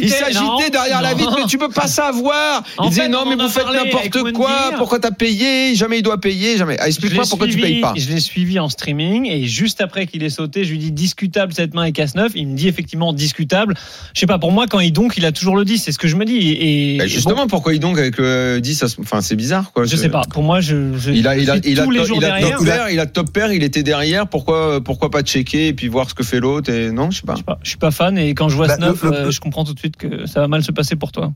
[0.00, 2.62] il s'agitait non, derrière la vitre, mais tu peux pas savoir.
[2.76, 4.72] En il disait fait, non, on mais vous faites n'importe quoi.
[4.76, 5.74] Pourquoi t'as payé?
[5.74, 6.56] Jamais il doit payer.
[6.56, 6.76] Jamais.
[6.78, 7.94] Ah, Explique-moi pourquoi tu suivi- payes pas.
[7.96, 11.52] Je l'ai suivi en streaming et juste après qu'il ait sauté, je lui dis discutable
[11.52, 12.32] cette main est casse 9.
[12.36, 13.74] Il me dit effectivement discutable.
[14.14, 15.78] Je sais pas, pour moi, quand il donc, il a toujours le 10.
[15.82, 16.36] C'est ce que je me dis.
[16.36, 19.36] Et, et Bah, justement, bon, pourquoi il donc avec le 10 ça se- Enfin, c'est
[19.36, 19.84] bizarre quoi.
[19.84, 20.22] je sais pas.
[20.30, 23.82] Pour moi, je, je Il a, il a, a, il a top pair, il était
[23.82, 24.26] derrière.
[24.28, 27.34] Pourquoi, pourquoi pas checker et puis voir ce que fait l'autre non, je sais pas.
[27.34, 29.10] Je sais pas, je suis pas fan et quand je vois Bah, ce 9, le-
[29.10, 31.32] le- euh, je comprends tout de suite que ça va mal se passer pour toi.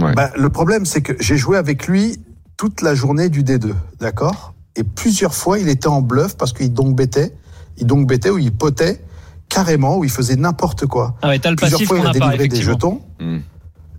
[0.00, 0.14] Ouais.
[0.14, 2.18] Bah, le problème, c'est que j'ai joué avec lui
[2.56, 4.54] toute la journée du D2, d'accord?
[4.76, 7.34] Et plusieurs fois, il était en bluff parce qu'il donc bêtait,
[7.78, 9.02] il donc bêtait ou il potait
[9.48, 11.16] carrément, où il faisait n'importe quoi.
[11.22, 13.00] Ah ouais, t'as le Plusieurs passif fois, il a a pas, délivré des jetons.
[13.18, 13.38] Hmm.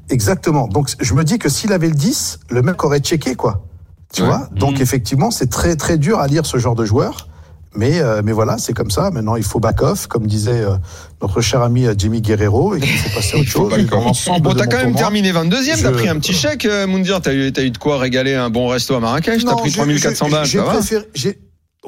[0.09, 0.67] Exactement.
[0.67, 3.65] Donc, je me dis que s'il avait le 10, le mec aurait checké, quoi.
[4.13, 4.27] Tu Ouais.
[4.27, 4.49] vois?
[4.53, 4.81] Donc, Mm.
[4.81, 7.27] effectivement, c'est très, très dur à lire ce genre de joueur.
[7.74, 9.11] Mais, euh, mais voilà, c'est comme ça.
[9.11, 10.76] Maintenant, il faut back off, comme disait euh,
[11.22, 14.41] notre cher ami euh, Jimmy Guerrero, et qu'il faut passer à autre chose.
[14.41, 17.22] Bon, t'as quand même terminé 22e, je- t'as pris un petit chèque, euh, Moundir.
[17.22, 19.45] T'as eu, t'as eu de quoi régaler un bon resto à Marrakech?
[19.45, 20.74] T'as pris j'ai- 3400 j'ai- balles, J'ai ça va?
[20.74, 21.05] préféré,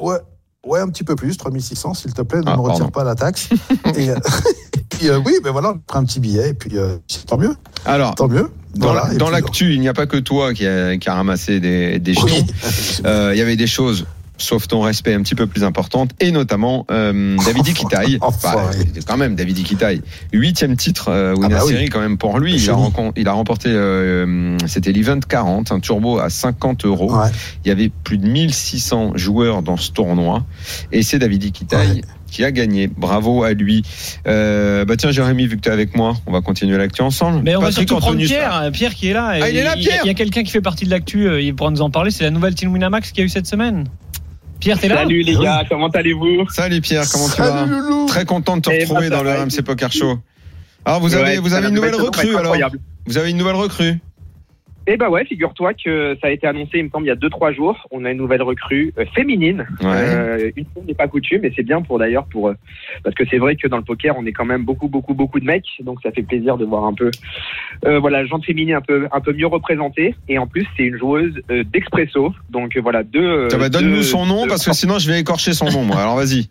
[0.00, 0.16] ouais,
[0.66, 2.90] ouais, un petit peu plus, 3600, s'il te plaît, ne Ah, me retire pardon.
[2.90, 3.50] pas la taxe.
[3.96, 4.14] et, euh,
[4.76, 7.36] et puis, euh, oui, ben voilà, on prend un petit billet, et puis euh, tant
[7.36, 7.54] mieux,
[7.84, 8.48] Alors, tant mieux.
[8.74, 11.60] dans Voilà, dans l'actu, il n'y a pas que toi qui a, qui a ramassé
[11.60, 12.42] des, des Oui.
[13.04, 14.06] Euh, Il y avait des choses,
[14.36, 18.18] sauf ton respect, un petit peu plus importantes, et notamment euh, David Iquitaï.
[18.22, 18.70] Enfin,
[19.06, 20.02] quand même, David Iquitaï.
[20.32, 21.72] Huitième titre, euh, winner Ah bah oui.
[21.72, 22.54] série quand même pour lui.
[22.56, 22.76] Il a,
[23.16, 27.14] il a remporté, euh, c'était l'event 40, un turbo à 50 euros.
[27.14, 27.28] Ouais.
[27.64, 30.44] Il y avait plus de 1600 joueurs dans ce tournoi,
[30.92, 31.88] et c'est David Iquitaï.
[31.96, 32.00] Ouais.
[32.30, 33.82] Qui a gagné, bravo à lui.
[34.26, 37.42] Euh, bah tiens Jérémy, vu que tu es avec moi, on va continuer l'actu ensemble.
[37.44, 39.28] Mais on va Patrick surtout prendre Antonius- Pierre, euh, Pierre qui est là.
[39.40, 40.90] Ah, il est là, y a- Pierre Il y a quelqu'un qui fait partie de
[40.90, 42.10] l'actu, euh, il pourra nous en parler.
[42.10, 43.84] C'est la nouvelle Team Winamax qu'il y a eu cette semaine.
[44.64, 48.06] Pierre, t'es là Salut les gars, comment allez-vous Salut Pierre, comment tu vas Loulou.
[48.06, 49.62] Très content de te Eh ben, retrouver dans le RMC.
[49.62, 50.18] Poker Show.
[50.86, 52.56] Alors vous avez Ouais, vous avez une nouvelle recrue alors.
[53.04, 53.98] Vous avez une nouvelle recrue
[54.86, 57.14] Eh bah ouais, figure-toi que ça a été annoncé, il me semble, il y a
[57.16, 57.76] 2-3 jours.
[57.90, 59.66] On a une nouvelle recrue euh, féminine.
[59.80, 59.86] Ouais.
[59.92, 62.54] Euh, une fois n'est pas coutume, mais c'est bien pour d'ailleurs pour euh,
[63.02, 65.40] parce que c'est vrai que dans le poker, on est quand même beaucoup, beaucoup, beaucoup
[65.40, 67.10] de mecs, donc ça fait plaisir de voir un peu,
[67.86, 70.14] euh, voilà, gente féminine un peu, un peu mieux représentée.
[70.28, 73.20] Et en plus, c'est une joueuse euh, d'expresso, donc voilà deux.
[73.24, 75.84] euh, Ça va donne-nous son nom deux- parce que sinon je vais écorcher son nom
[75.84, 75.96] moi.
[76.00, 76.48] Alors vas-y.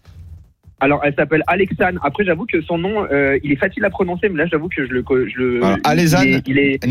[0.80, 1.98] Alors, elle s'appelle Alexane.
[2.04, 4.86] Après, j'avoue que son nom, euh, il est facile à prononcer, mais là, j'avoue que
[4.86, 5.04] je le,
[5.34, 5.64] je le.
[5.64, 5.78] Alors,
[6.26, 6.86] il est- il est,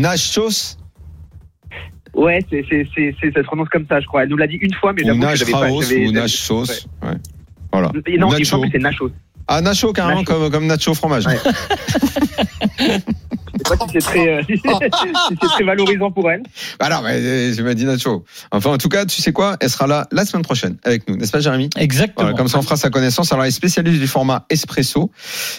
[2.13, 4.23] Ouais, c'est, c'est, c'est, c'est- ça se prononce comme ça, je crois.
[4.23, 5.67] Elle nous l'a dit une fois, mais ou j'avoue que j'avais pas.
[5.81, 6.87] J'avais- ou Nash Sauce.
[7.01, 7.09] Ouais.
[7.71, 7.91] Voilà.
[8.07, 8.45] Et Non, Nacho.
[8.45, 9.09] semble que c'est Nachos.
[9.47, 10.33] Ah Nacho carrément Nacho.
[10.33, 11.25] comme comme Nacho fromage.
[11.25, 11.37] Ouais.
[13.69, 16.43] sais pas si c'est très, euh, si c'est très valorisant pour elle.
[16.79, 18.23] Bah non, mais euh, je me dis Nacho.
[18.51, 19.57] Enfin, en tout cas, tu sais quoi?
[19.59, 21.69] Elle sera là la semaine prochaine avec nous, n'est-ce pas, Jérémy?
[21.77, 22.25] Exactement.
[22.25, 23.31] Voilà, comme ça, on fera sa connaissance.
[23.31, 25.11] Alors, elle est spécialiste du format espresso.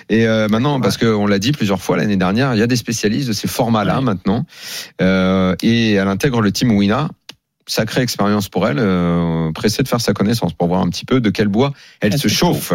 [0.08, 2.76] Et euh, maintenant, parce qu'on l'a dit plusieurs fois l'année dernière, il y a des
[2.76, 4.46] spécialistes de ces formats-là maintenant.
[5.00, 7.08] Euh, et elle intègre le team Wina.
[7.66, 8.76] Sacrée expérience pour elle.
[8.78, 12.12] Euh, pressée de faire sa connaissance pour voir un petit peu de quel bois elle,
[12.12, 12.72] Elle se se chauffe.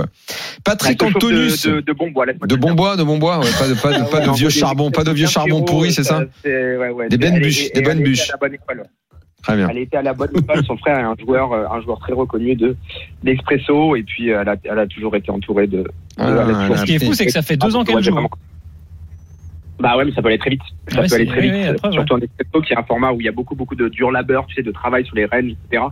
[0.64, 1.66] Patrick Elle se chauffe Antonius.
[1.68, 2.26] de, de, de bon bois.
[2.26, 4.50] De bon bois, de bon bois, ouais, pas de, pas de, pas de Non, vieux
[4.50, 7.84] charbon, pas de vieux charbon pourri, c'est ça ouais, ouais, Des bonnes bûches, des elle
[7.84, 8.30] bonnes était bûches.
[8.30, 8.84] à la bonne école.
[9.44, 9.68] Très bien.
[9.70, 10.66] Elle était à la bonne école.
[10.66, 12.76] Son frère est un joueur, euh, un joueur très reconnu de
[13.24, 15.78] d'Expresso, et puis euh, elle a, elle a toujours été entourée de.
[15.78, 18.16] de- Ah, Ce qui est fou, c'est que ça fait deux ans qu'elle joue.
[19.80, 20.62] Bah ouais, mais ça peut aller très vite.
[20.90, 21.54] Ça Ouais, peut aller très vite.
[21.54, 23.76] oui, après, Surtout en expresso, qui est un format où il y a beaucoup, beaucoup
[23.76, 25.84] de dur labeur, tu sais, de travail sur les rênes, etc.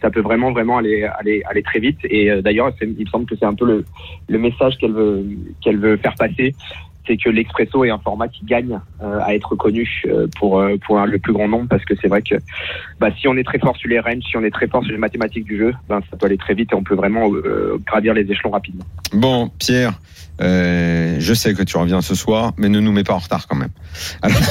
[0.00, 1.98] Ça peut vraiment, vraiment aller, aller, aller très vite.
[2.04, 3.84] Et euh, d'ailleurs, il me semble que c'est un peu le,
[4.28, 5.26] le message qu'elle veut,
[5.62, 6.54] qu'elle veut faire passer.
[7.06, 10.76] C'est que l'expresso est un format qui gagne euh, à être connu euh, pour, euh,
[10.86, 12.36] pour un- le plus grand nombre parce que c'est vrai que
[12.98, 14.92] bah, si on est très fort sur les ranges, si on est très fort sur
[14.92, 17.78] les mathématiques du jeu, ben, ça peut aller très vite et on peut vraiment euh,
[17.86, 18.84] gravir les échelons rapidement.
[19.12, 20.00] Bon, Pierre,
[20.40, 23.46] euh, je sais que tu reviens ce soir, mais ne nous mets pas en retard
[23.48, 23.70] quand même.
[24.22, 24.38] Alors-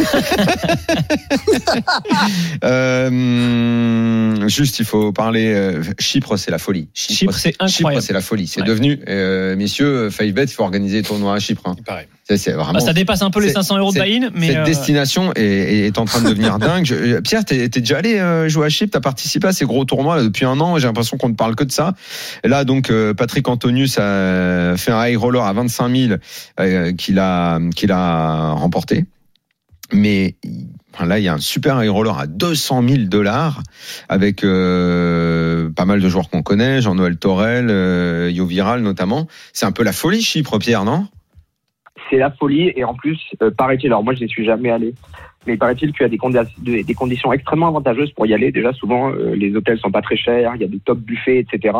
[2.63, 5.53] Euh, juste, il faut parler.
[5.53, 6.89] euh, Chypre, c'est la folie.
[6.93, 8.03] Chypre, c'est Chypre, incroyable.
[8.03, 8.47] c'est la folie.
[8.47, 8.67] C'est Ouais.
[8.67, 11.61] devenu, euh, messieurs, Five Bet, il faut organiser des tournois à Chypre.
[11.67, 11.75] hein.
[11.77, 12.07] Il paraît.
[12.22, 12.74] Ça, c'est vraiment.
[12.74, 15.34] Bah, ça dépasse un peu les c'est- 500 euros de buy-in, mais Cette euh, destination
[15.36, 16.86] est, est en train de devenir dingue.
[16.86, 18.91] Je- euh, Pierre, t'es t'es déjà allé euh, jouer à Chypre?
[18.91, 20.78] T'as participé à ces gros tournois là, depuis un an?
[20.78, 21.93] J'ai l'impression qu'on ne parle que de ça.
[22.43, 26.13] Là, donc, Patrick Antonius a fait un high roller à 25 000
[26.59, 29.05] euh, qu'il a, qu'il a remporté.
[29.91, 30.36] Mais
[31.05, 33.61] là, il y a un super high roller à 200 000 dollars
[34.09, 39.28] avec euh, pas mal de joueurs qu'on connaît, Jean-Noël Torel, euh, Yo Viral notamment.
[39.51, 41.07] C'est un peu la folie, Chypre, Pierre, non?
[42.14, 44.93] C'est la folie et en plus euh, paraît-il alors moi je n'y suis jamais allé
[45.47, 48.51] mais paraît-il qu'il y a des, condi- des, des conditions extrêmement avantageuses pour y aller.
[48.51, 51.39] Déjà souvent euh, les hôtels sont pas très chers il y a des top buffets
[51.39, 51.76] etc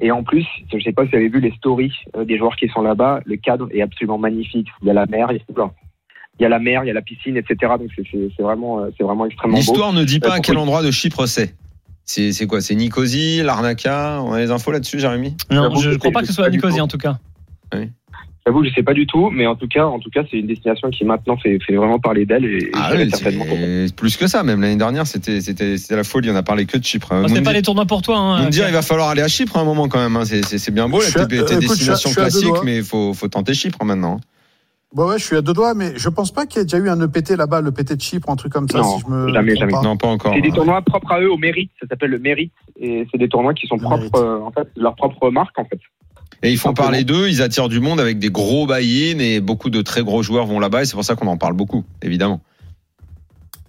[0.00, 2.56] et en plus je sais pas si vous avez vu les stories euh, des joueurs
[2.56, 4.68] qui sont là-bas le cadre est absolument magnifique.
[4.80, 5.70] Il y a la mer il y a, oula.
[6.38, 9.04] il y a la mer il y a la piscine etc donc c'est- vraiment c'est
[9.04, 9.60] vraiment extrêmement beau.
[9.60, 11.54] L'histoire ne dit pas à quel endroit de Chypre c'est.
[12.06, 12.60] C'est quoi?
[12.60, 15.36] C'est Nicosie, Larnaca On a les infos là-dessus, Jérémy?
[15.50, 17.18] Non, je ne crois pas que ce soit à Nicosie en tout cas.
[18.46, 20.46] J'avoue je sais pas du tout mais en tout cas en tout cas c'est une
[20.46, 24.26] destination qui maintenant fait, fait vraiment parler d'elle et, Ah oui, certainement c'est plus que
[24.26, 24.42] ça.
[24.42, 26.30] Même l'année dernière, c'était c'était c'était la folie.
[26.30, 27.08] On a parlé que de Chypre.
[27.10, 28.16] Bah, c'est Moundir- pas les tournois pour toi.
[28.18, 30.16] Hein, Moundir, il va falloir aller à Chypre à un moment quand même.
[30.16, 30.24] hein.
[30.24, 31.96] C'est- C'est c'est bien beau là, suis à- tes, euh, tes écoute, je suis je
[31.96, 34.20] suis classiques, mais il faut faut tenter Chypre maintenant.
[34.94, 36.78] Bah ouais, je suis à deux doigts, mais je pense pas qu'il y ait déjà
[36.78, 39.10] eu un EPT là-bas, le PT de Chypre, un truc comme ça, Non, si je
[39.12, 39.72] me jamais, jamais.
[39.72, 39.82] pas.
[39.82, 40.32] Non, pas encore.
[40.34, 43.28] C'est des tournois propres à eux au mérite, ça s'appelle le mérite, et c'est des
[43.28, 45.80] tournois qui sont Le propres, euh, en fait, leur propre marque en fait.
[46.44, 46.88] Et ils font Simplement.
[46.90, 47.28] parler d'eux.
[47.28, 50.60] Ils attirent du monde avec des gros buy-in et beaucoup de très gros joueurs vont
[50.60, 50.82] là-bas.
[50.82, 52.40] Et c'est pour ça qu'on en parle beaucoup, évidemment.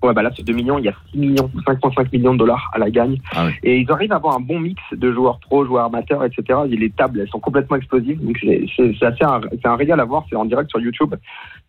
[0.03, 2.69] Ouais, bah là c'est 2 millions, il y a 6 millions, 5,5 millions de dollars
[2.73, 3.53] à la gagne, Ah oui.
[3.63, 6.59] et ils arrivent à avoir un bon mix de joueurs pro, joueurs amateurs, etc.
[6.69, 10.25] Et les tables, elles sont complètement explosives, donc c'est un, c'est un régal à voir,
[10.29, 11.15] c'est en direct sur YouTube.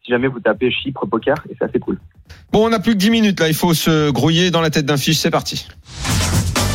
[0.05, 1.99] Si jamais vous tapez Chypre Poker, et c'est assez cool.
[2.53, 3.49] Bon, on a plus que 10 minutes là.
[3.49, 5.17] Il faut se grouiller dans la tête d'un fiche.
[5.17, 5.67] C'est parti.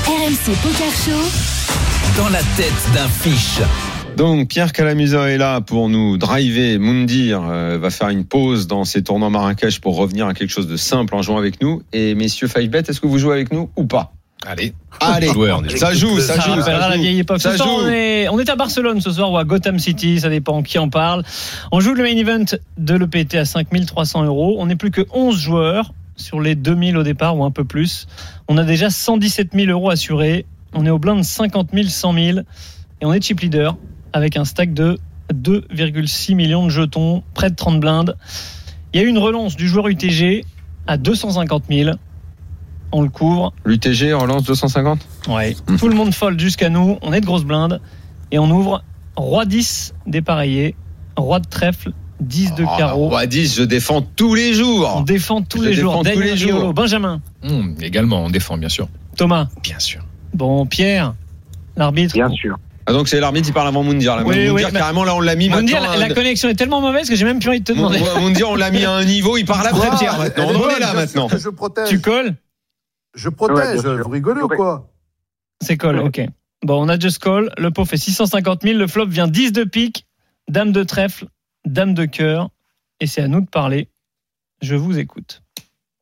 [0.07, 2.21] RMC Poker Show.
[2.23, 3.59] Dans la tête d'un fiche.
[4.21, 6.77] Donc Pierre Calamusa est là pour nous driver.
[6.77, 10.67] Moundir euh, va faire une pause dans ses tournois Marrakech pour revenir à quelque chose
[10.67, 11.81] de simple en jouant avec nous.
[11.91, 14.13] Et messieurs 5bet, est-ce que vous jouez avec nous ou pas?
[14.45, 14.75] Allez.
[14.99, 15.25] Allez,
[15.75, 16.61] ça joue, ça Ça joue.
[16.61, 17.01] ça la joue.
[17.01, 17.41] vieille époque.
[17.41, 17.85] Ça Ce soir, joue.
[17.85, 20.77] on est, on est à Barcelone ce soir ou à Gotham City, ça dépend qui
[20.77, 21.23] en parle.
[21.71, 22.45] On joue le main event
[22.77, 24.57] de l'EPT à 5300 euros.
[24.59, 28.05] On n'est plus que 11 joueurs sur les 2000 au départ ou un peu plus.
[28.47, 30.45] On a déjà 117 000 euros assurés.
[30.75, 32.39] On est au blind 50 000, 100 000.
[33.01, 33.77] Et on est chip leader
[34.13, 34.99] avec un stack de
[35.33, 38.15] 2,6 millions de jetons, près de 30 blindes.
[38.93, 40.45] Il y a eu une relance du joueur UTG
[40.87, 41.91] à 250 000.
[42.91, 43.53] On le couvre.
[43.63, 44.99] L'UTG relance 250
[45.29, 45.55] Ouais.
[45.69, 45.77] Mhm.
[45.77, 46.97] Tout le monde fold jusqu'à nous.
[47.01, 47.79] On est de grosses blindes.
[48.31, 48.83] Et on ouvre
[49.15, 50.75] Roi 10 dépareillé.
[51.15, 51.91] Roi de trèfle.
[52.19, 53.07] 10 de Ah, carreau.
[53.09, 55.03] Roi 10, je défends tous les On jours.
[55.05, 55.97] défend tous Je les jours.
[55.97, 56.53] tous Daniel les jours.
[56.59, 57.21] Riolo, Benjamin.
[57.43, 58.87] Hum, également, on défend, bien sûr.
[59.17, 59.47] Thomas.
[59.63, 60.01] Bien sûr.
[60.33, 61.15] Bon, Pierre.
[61.75, 62.13] L'arbitre.
[62.13, 62.57] Bien sûr.
[62.85, 64.15] Ah donc c'est l'arbitre qui parle avant Moundir.
[64.15, 64.23] Là.
[64.23, 65.91] Oui, Moundir, oui, carrément là on l'a mis On dit, maintenant.
[65.97, 67.99] la, la connexion est tellement mauvaise que j'ai même plus envie de te demander.
[68.19, 70.47] Moundir, on l'a mis à un niveau, il parle après Quoi Pierre maintenant.
[70.55, 71.27] On est là maintenant.
[71.29, 71.89] Je protège.
[71.89, 72.35] Tu colles
[73.15, 73.81] Je protège.
[73.85, 74.55] Ouais, vous rigolez ou Ouais.
[74.57, 74.89] quoi
[75.61, 76.21] C'est call, ok.
[76.63, 77.51] Bon, on a just call.
[77.57, 78.77] Le pot fait 650 000.
[78.77, 80.05] Le flop vient 10 de pique,
[80.49, 81.25] dame de trèfle,
[81.65, 82.49] dame de cœur.
[82.99, 83.89] Et c'est à nous de parler.
[84.61, 85.41] Je vous écoute.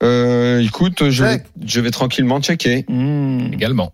[0.04, 1.46] Euh, écoute, je vais, Check.
[1.66, 2.86] je vais tranquillement checker.
[2.90, 3.52] Hmm.
[3.54, 3.94] Également.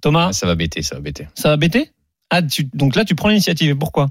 [0.00, 1.28] Thomas, Ah, ça va bêter, ça va bêter.
[1.34, 1.90] ça va bêter?
[2.30, 3.70] Ah, tu- donc là, tu prends l'initiative.
[3.70, 4.08] Et pourquoi?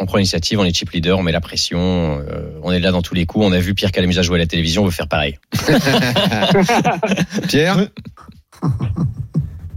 [0.00, 2.90] On prend l'initiative, on est chip leader, on met la pression, euh, on est là
[2.90, 3.44] dans tous les coups.
[3.46, 5.38] On a vu Pierre Calamusa jouer à la télévision, on veut faire pareil.
[7.48, 7.76] Pierre?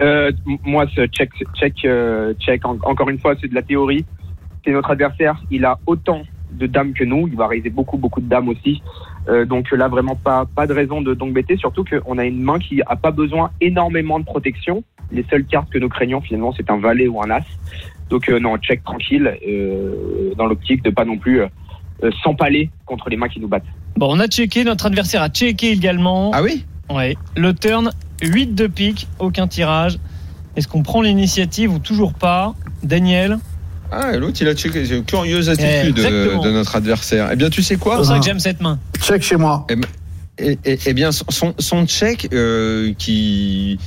[0.01, 0.31] Euh,
[0.63, 2.65] moi, ce check, check, euh, check.
[2.65, 4.05] en- encore une fois, c'est de la théorie.
[4.65, 5.41] C'est notre adversaire.
[5.51, 7.27] Il a autant de dames que nous.
[7.27, 8.81] Il va raiser beaucoup, beaucoup de dames aussi.
[9.27, 11.57] Euh, donc là, vraiment pas, pas de raison de donc bêter.
[11.57, 14.83] Surtout qu'on a une main qui a pas besoin énormément de protection.
[15.11, 17.43] Les seules cartes que nous craignons finalement, c'est un valet ou un as.
[18.09, 21.47] Donc euh, non, check tranquille, euh, dans l'optique de pas non plus euh,
[22.03, 23.65] euh, s'empaler contre les mains qui nous battent.
[23.95, 26.31] Bon, on a checké, notre adversaire a checké également.
[26.33, 26.65] Ah oui?
[26.89, 27.17] Ouais.
[27.35, 27.91] Le turn,
[28.23, 29.97] 8 de pique, aucun tirage.
[30.55, 32.53] Est-ce qu'on prend l'initiative ou toujours pas?
[32.83, 33.37] Daniel?
[33.91, 34.85] Ah, l'autre, il a checké.
[34.85, 37.29] C'est une curieuse attitude de, de notre adversaire.
[37.31, 38.79] Eh bien, tu sais C'est quoi pour ça que j'aime cette main.
[39.01, 39.65] Check chez moi.
[40.39, 43.79] Eh, eh- eh bien, son, son check euh, qui,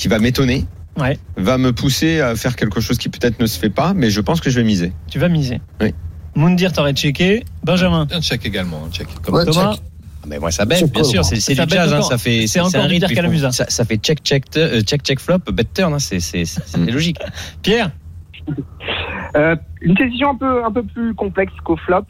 [0.00, 0.64] qui va m'étonner,
[0.98, 1.18] Ouais.
[1.36, 4.20] va me pousser à faire quelque chose qui peut-être ne se fait pas, mais je
[4.22, 4.92] pense que je vais miser.
[5.10, 5.60] Tu vas miser.
[5.80, 5.94] Oui.
[6.34, 7.44] Moundir, t'aurais checké.
[7.64, 8.06] Benjamin.
[8.10, 9.06] Un check également, un check.
[9.22, 9.72] Comme Ouais, Thomas.
[9.74, 9.82] check.
[10.22, 11.24] Ah, Mais moi, ça bête, C'est bien sûr.
[11.24, 12.46] C'est du jazz, hein, ça fait.
[12.46, 13.50] C'est encore un rythme.
[13.52, 15.92] Ça, ça fait check, check, euh, check, check, flop, bet turn.
[15.94, 16.18] hein, c'est
[16.76, 16.86] Mm.
[16.90, 17.18] logique.
[17.62, 17.90] Pierre.
[19.36, 22.04] Euh, une décision un peu, un peu plus complexe qu'au flop.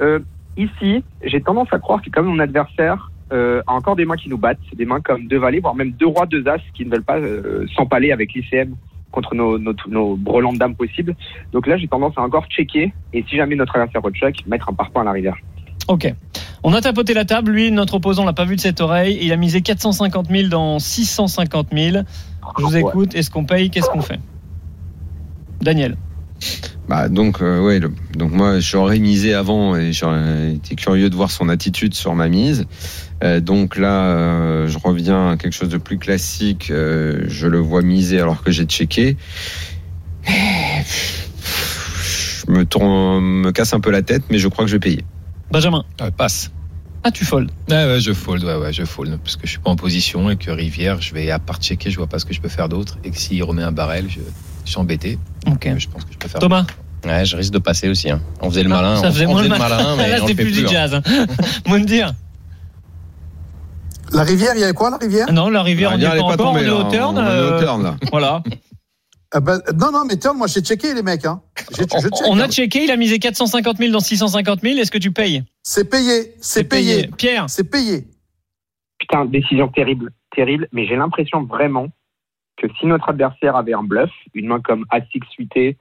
[0.00, 0.20] Euh,
[0.56, 4.28] ici, j'ai tendance à croire que comme mon adversaire euh, a encore des mains qui
[4.28, 6.90] nous battent, des mains comme deux valets, voire même deux rois, deux as qui ne
[6.90, 8.74] veulent pas euh, s'empaler avec l'ICM
[9.10, 11.14] contre nos, nos, nos brelans de dames possibles.
[11.52, 14.72] Donc là, j'ai tendance à encore checker et si jamais notre adversaire recheck, mettre un
[14.72, 15.36] parpaing à la rivière.
[15.88, 16.12] Ok.
[16.64, 17.50] On a tapoté la table.
[17.50, 19.18] Lui, notre opposant, l'a pas vu de cette oreille.
[19.20, 22.04] Il a misé 450 000 dans 650 000.
[22.58, 23.14] Je vous écoute.
[23.14, 23.70] Est-ce qu'on paye?
[23.70, 24.20] Qu'est-ce qu'on fait?
[25.60, 25.96] Daniel.
[26.88, 31.14] Bah donc euh, ouais le- donc moi j'aurais misé avant et j'aurais été curieux de
[31.14, 32.66] voir son attitude sur ma mise.
[33.22, 36.70] Euh, donc là euh, je reviens à quelque chose de plus classique.
[36.70, 39.16] euh, je le vois miser alors que j'ai checké.
[42.46, 44.80] Je me tourne, me casse un peu la tête, mais je crois que je vais
[44.80, 45.04] payer.
[45.50, 45.84] Benjamin.
[46.00, 46.50] Ouais, passe.
[47.04, 47.50] Ah, tu fold.
[47.68, 50.30] Ouais, ouais, je fold, ouais, ouais, je fold, parce que je suis pas en position
[50.30, 52.48] et que Rivière, je vais à part checker, je vois pas ce que je peux
[52.48, 54.20] faire d'autre, et que s'il remet un barrel, je,
[54.64, 55.18] je suis embêté.
[55.46, 55.68] Ok.
[55.78, 56.40] Je pense que je peux faire.
[56.40, 56.64] Thomas.
[57.04, 58.10] Ouais, je risque de passer aussi.
[58.10, 58.20] hein.
[58.40, 58.96] On faisait le malin.
[58.96, 59.76] Ça on- faisait on moins le faisait le malin.
[59.76, 60.68] malin, mais Là, on le c'est fait plus du hein.
[60.70, 60.94] jazz.
[60.94, 61.02] Hein.
[61.66, 62.12] Moundir.
[64.12, 65.26] La rivière, il y avait quoi, la rivière?
[65.28, 66.54] Ah Non, la rivière, on La n'y est rivière, pas elle est pas encore.
[66.54, 66.90] On est au là.
[66.90, 67.18] turn.
[67.18, 67.96] On est au euh, turn, là.
[68.10, 68.42] Voilà.
[69.34, 71.24] Ah ben, non, non, mais turn, moi j'ai checké les mecs.
[71.24, 71.40] Hein.
[71.74, 72.48] J'ai- je check, On a hein.
[72.50, 72.84] checké.
[72.84, 74.78] Il a misé 450 000 dans 650 000.
[74.78, 75.42] Est-ce que tu payes?
[75.62, 77.46] C'est payé, c'est payé, Pierre.
[77.48, 78.06] c'est payé.
[78.98, 81.86] Putain, décision terrible, terrible, mais j'ai l'impression vraiment
[82.62, 85.76] que si notre adversaire avait un bluff, une main comme As-6 suité,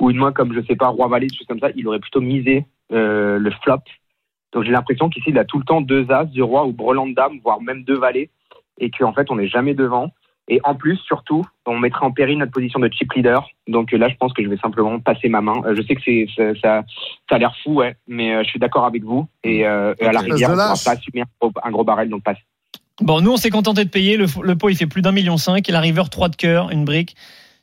[0.00, 2.00] ou une main comme, je sais pas, Roi Valet, des choses comme ça, il aurait
[2.00, 3.82] plutôt misé euh, le flop.
[4.52, 7.08] Donc j'ai l'impression qu'ici, il a tout le temps deux As, deux Rois ou Brelan
[7.08, 8.30] de Dame, voire même deux Valets,
[8.78, 10.10] et qu'en fait, on n'est jamais devant.
[10.48, 13.48] Et en plus, surtout, on mettrait en péril notre position de chip leader.
[13.68, 15.62] Donc là, je pense que je vais simplement passer ma main.
[15.64, 16.82] Euh, je sais que c'est ça, ça,
[17.28, 19.28] ça a l'air fou, ouais, mais euh, je suis d'accord avec vous.
[19.44, 22.24] Et, euh, à la rivière, on ne pas assumer un gros, un gros barrel, donc
[22.24, 22.38] passe.
[23.00, 24.16] Bon, nous, on s'est contenté de payer.
[24.16, 25.68] Le, le pot, il fait plus d'un million cinq.
[25.68, 27.16] Et la river, 3 de cœur, une brique.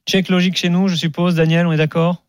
[0.08, 1.36] Check logique chez nous, je suppose.
[1.36, 2.24] Daniel, on est d'accord?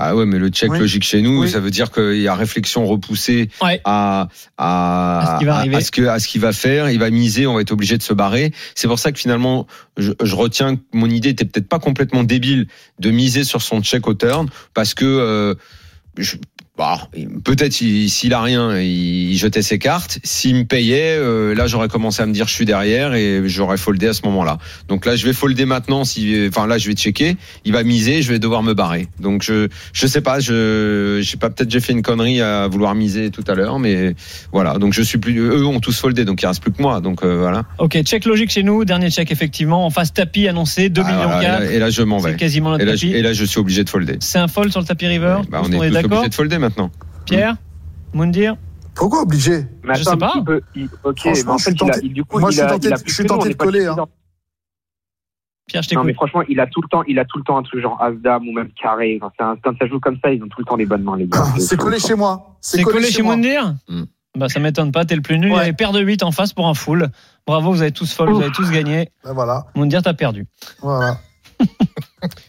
[0.00, 0.78] Ah ouais, mais le check Oui.
[0.78, 1.50] logique chez nous, Oui.
[1.50, 3.80] ça veut dire qu'il y a réflexion repoussée Ouais.
[3.84, 6.88] à, à, À ce qui va à ce que- à ce qu'il va faire.
[6.88, 8.52] Il va miser, on va être obligé de se barrer.
[8.76, 12.22] C'est pour ça que finalement, je, je retiens que mon idée était peut-être pas complètement
[12.22, 12.68] débile
[13.00, 15.54] de miser sur son check au turn parce que euh,
[16.16, 16.36] je-
[16.78, 17.08] bah,
[17.44, 20.20] peut-être il- s'il a rien, il, jetait ses cartes.
[20.22, 23.76] S'il me payait, euh, là j'aurais commencé à me dire je suis derrière et j'aurais
[23.76, 24.58] foldé à ce moment-là.
[24.88, 26.04] Donc là je vais folder maintenant.
[26.04, 27.36] Si, enfin là je vais checker.
[27.64, 29.08] Il va miser, je vais devoir me barrer.
[29.20, 32.68] Donc je je sais pas, je je sais pas peut-être j'ai fait une connerie à
[32.68, 34.14] vouloir miser tout à l'heure, mais
[34.52, 34.78] voilà.
[34.78, 35.36] Donc je suis plus.
[35.38, 37.00] Eux ont tous foldé, donc il reste plus que moi.
[37.00, 37.64] Donc euh, voilà.
[37.78, 38.84] Ok, check logique chez nous.
[38.84, 39.84] Dernier check, effectivement.
[39.84, 41.60] En face, tapis annoncé, 2 Ah, millions voilà, et, 4.
[41.60, 42.36] là, et là, je m'en vais.
[42.36, 44.16] Quasiment notre Et là, je, et là je suis obligé de folder.
[44.20, 45.38] C'est un fold sur le tapis river.
[45.50, 46.67] Bah, on est, tous d'accord obligés de folder maintenant.
[47.24, 47.56] Pierre
[48.12, 48.56] Moundir
[48.94, 50.32] Pourquoi obligé Mais Je sais pas.
[50.74, 52.50] il- ok, Franchement, mais en je fait, suis il a- tenté- il- du coup, moi,
[52.50, 53.92] il je suis a- tenté de- je suis tenté coller, chip hein.
[53.92, 54.06] leader.
[55.66, 56.28] Pierre, je Non, mais t'écoute.
[56.30, 58.48] franchement, il a tout le temps, il a tout le temps un truc genre As-Dame
[58.48, 59.20] ou même carré.
[59.22, 61.26] Un- quand ça joue comme ça, ils ont tout le temps les bonnes mains, les
[61.26, 61.44] gars.
[61.58, 62.56] C'est collé chez moi.
[62.62, 63.22] C'est collé chez.
[63.22, 64.04] Moundir Hmm.
[64.36, 65.48] Bah, ça m'étonne pas, t'es le plus nul.
[65.48, 65.60] Il y Ouais.
[65.62, 67.08] avait paire de 8 en face pour un full.
[67.46, 69.10] Bravo, vous avez tous fold, vous avez tous gagné.
[69.24, 70.46] Ben voilà, Moundir, t'as perdu.
[70.80, 71.18] voilà.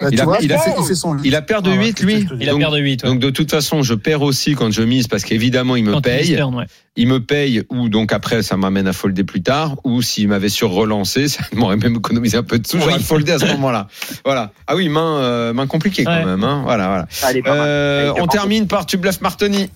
[0.02, 1.86] Bah, Il a- vois, il a fait- fait son Il a paire de Ah ouais,
[1.88, 2.28] 8 c'est ce lui.
[2.42, 3.04] Il a donc, de 8.
[3.04, 3.10] ouais.
[3.10, 6.02] donc de toute façon, je perds aussi quand je mise parce qu'évidemment il me Quand
[6.02, 6.22] paye.
[6.28, 6.66] mises turn, ouais.
[6.96, 10.50] il me paye ou donc après ça m'amène à folder plus tard ou s'il m'avait
[10.50, 13.04] sur relancé ça m'aurait même économisé un peu de sous j'aurais Oui.
[13.04, 13.88] foldé à ce moment-là
[14.26, 16.62] voilà ah oui main euh, main compliquée quand même hein.
[16.64, 17.44] voilà Allez.
[17.46, 19.70] Euh, on termine par tu bluffes Martoni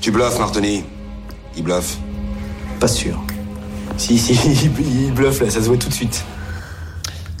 [0.00, 0.82] Tu bluffes, Martoni.
[1.56, 1.96] Il bluffe.
[2.80, 3.22] Pas sûr.
[3.96, 4.32] Si, si,
[4.78, 6.24] il, il bluffe là, ça se voit tout de suite.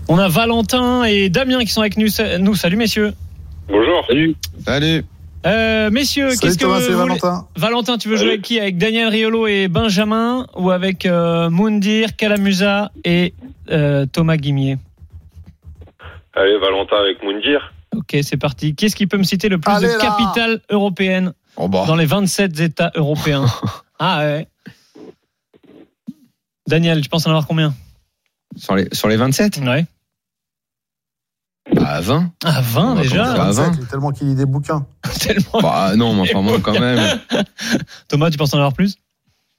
[0.08, 2.06] On a Valentin et Damien qui sont avec nous.
[2.40, 3.12] Nous, salut messieurs.
[3.68, 4.04] Bonjour.
[4.06, 4.36] Salut.
[4.64, 5.04] salut
[5.44, 7.48] Euh, messieurs, Salut qu'est-ce que Thomas, vous Valentin.
[7.56, 8.60] Valentin, tu veux jouer avec qui?
[8.60, 13.34] Avec Daniel Riolo et Benjamin ou avec euh, Moundir, Calamusa et
[13.70, 14.78] euh, Thomas Guimier?
[16.34, 17.72] Allez, Valentin avec Moundir.
[17.96, 18.74] Ok, c'est parti.
[18.74, 21.84] Qui est-ce qui peut me citer le plus Allez, de capitales européennes Oh bah.
[21.86, 23.46] dans les 27 États européens?
[23.98, 24.46] Ah ouais.
[26.68, 27.72] Daniel, tu penses en avoir combien?
[28.54, 29.86] Sur les, sur les 27 Ouais.
[31.74, 32.32] Bah 20.
[32.44, 33.70] Ah, 20 On déjà à 20.
[33.70, 34.86] 27, tellement qu'il lit des bouquins.
[35.20, 35.60] Tellement.
[35.60, 37.18] Bah non, mais enfin bon, quand même.
[38.08, 38.96] Thomas, tu penses en avoir plus?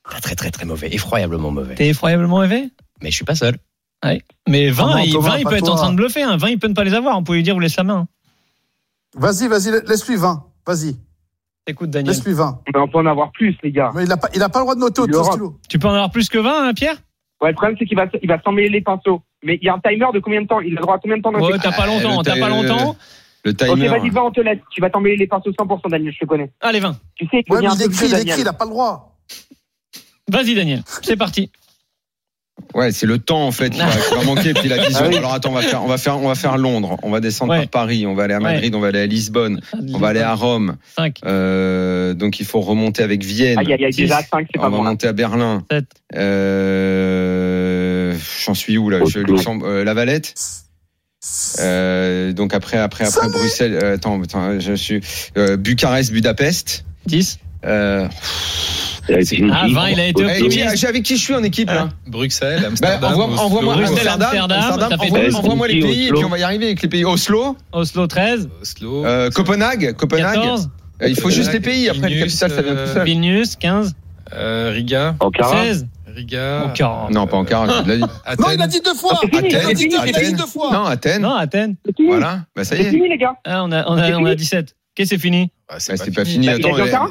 [0.04, 1.76] Très très très très mauvais, effroyablement mauvais.
[1.76, 2.70] T'es effroyablement élevé
[3.02, 3.58] Mais je suis pas seul.
[4.06, 4.22] Ouais.
[4.48, 5.74] Mais 20, Ah non, il, Thomas, 20, il peut être toi.
[5.74, 6.24] en train de bluffer.
[6.24, 6.38] Hein.
[6.38, 7.18] 20, il peut ne pas les avoir.
[7.18, 8.08] On peut lui dire, vous laisse la main.
[9.16, 10.44] Vas-y, vas-y, laisse-lui 20.
[10.66, 10.96] Vas-y,
[11.66, 12.14] Écoute, Daniel.
[12.14, 12.62] laisse-lui 20.
[12.74, 13.92] Mais on peut en avoir plus, les gars.
[13.96, 15.60] Mais il n'a pas, il a pas le droit de noter au stylo.
[15.68, 16.96] Tu peux en avoir plus que 20, hein, Pierre?
[17.42, 19.22] Ouais, le problème, c'est qu'il va, il va s'emmêler les pinceaux.
[19.44, 20.60] Mais il y a un timer de combien de temps?
[20.62, 22.96] Il a droit à combien de temps Ouais, t'as pas longtemps, le t'as pas longtemps.
[23.46, 23.88] Le Ok, timer.
[23.88, 24.58] vas-y, va, on te laisse.
[24.72, 26.50] Tu vas t'emmêler les pinceaux 100%, Daniel, je te connais.
[26.62, 26.98] Allez, 20.
[27.16, 28.66] Tu sais que Ouais, a mais un il peu écrit, il écrit, il n'a pas
[28.66, 29.16] le droit.
[30.30, 30.82] Vas-y, Daniel.
[31.04, 31.52] C'est parti.
[32.74, 34.54] Ouais, c'est le temps en fait qui va, qui va manquer.
[34.56, 35.02] Puis la vision.
[35.04, 35.18] Ah oui.
[35.18, 36.98] Alors attends, on va faire, on va faire, on va faire Londres.
[37.04, 37.60] On va descendre Ouais.
[37.68, 38.08] par Paris.
[38.08, 38.74] On va aller à Madrid.
[38.74, 39.62] On va aller à Lisbonne.
[39.94, 40.76] On va aller à Rome.
[40.98, 41.20] 5.
[41.26, 43.60] Euh, donc il faut remonter avec Vienne.
[43.60, 44.84] Aïe, aïe, aïe, déjà à 5, c'est On pas va bon.
[44.84, 44.90] là.
[44.90, 45.64] monter à Berlin.
[45.72, 45.86] 7.
[46.16, 47.27] Euh,
[48.46, 50.34] J'en suis où là Je, Luxembourg, euh, La Valette.
[51.60, 53.34] Euh, donc après, après, après Salut.
[53.34, 53.80] Bruxelles.
[53.84, 55.02] euh, attends, attends, je suis
[55.38, 56.86] euh, Bucarest, Budapest.
[57.06, 57.40] 10.
[57.66, 58.08] Euh,
[59.10, 60.78] Ah, 20, il a été optimiste.
[60.78, 63.14] j'ai- avec qui je suis en équipe là Bruxelles, bah, Amsterdam.
[63.14, 65.36] Envoie-moi Bruxelles, Amsterdam, Amsterdam, Amsterdam, ça fait envoie- 13.
[65.36, 66.16] envoie-moi les pays et Oslo.
[66.18, 67.06] puis on va y arriver avec les pays.
[67.06, 68.50] Oslo, Oslo, 13.
[68.62, 69.06] Oslo.
[69.06, 70.36] euh, Copenhague, Copenhague.
[70.36, 70.70] 14.
[71.02, 71.88] Euh, il faut juste les pays.
[71.90, 73.06] Après Vilnius, capitales, ça vient tout euh, seul.
[73.06, 73.96] Vilnius, 15.
[74.34, 75.16] Euh, Riga.
[75.22, 75.64] Ankara.
[75.64, 75.88] 16.
[76.18, 76.64] Riga.
[76.66, 77.08] Ankara.
[77.12, 77.84] Non, pas Ankara.
[77.84, 78.04] je l'ai dit.
[78.26, 78.46] Athènes.
[78.46, 79.20] Non, il a dit deux fois.
[79.22, 80.36] C'est fini, Il a Athènes, dit deux, il a dit Athènes.
[80.36, 80.72] deux fois.
[80.74, 81.22] Non, Athènes.
[81.22, 81.76] Non, Athènes.
[81.86, 82.08] C'est fini.
[82.10, 82.40] Voilà.
[82.56, 82.90] Bah ça y C'est est.
[82.92, 83.36] fini, les gars.
[83.46, 84.76] Ah, on a, on a, on a 17.
[84.96, 86.48] Qu'est-ce que c'est fini Ah, Bah, c'est pas fini.
[86.48, 86.76] Bah, il a Attends.
[86.76, 87.10] dit euh, Ankara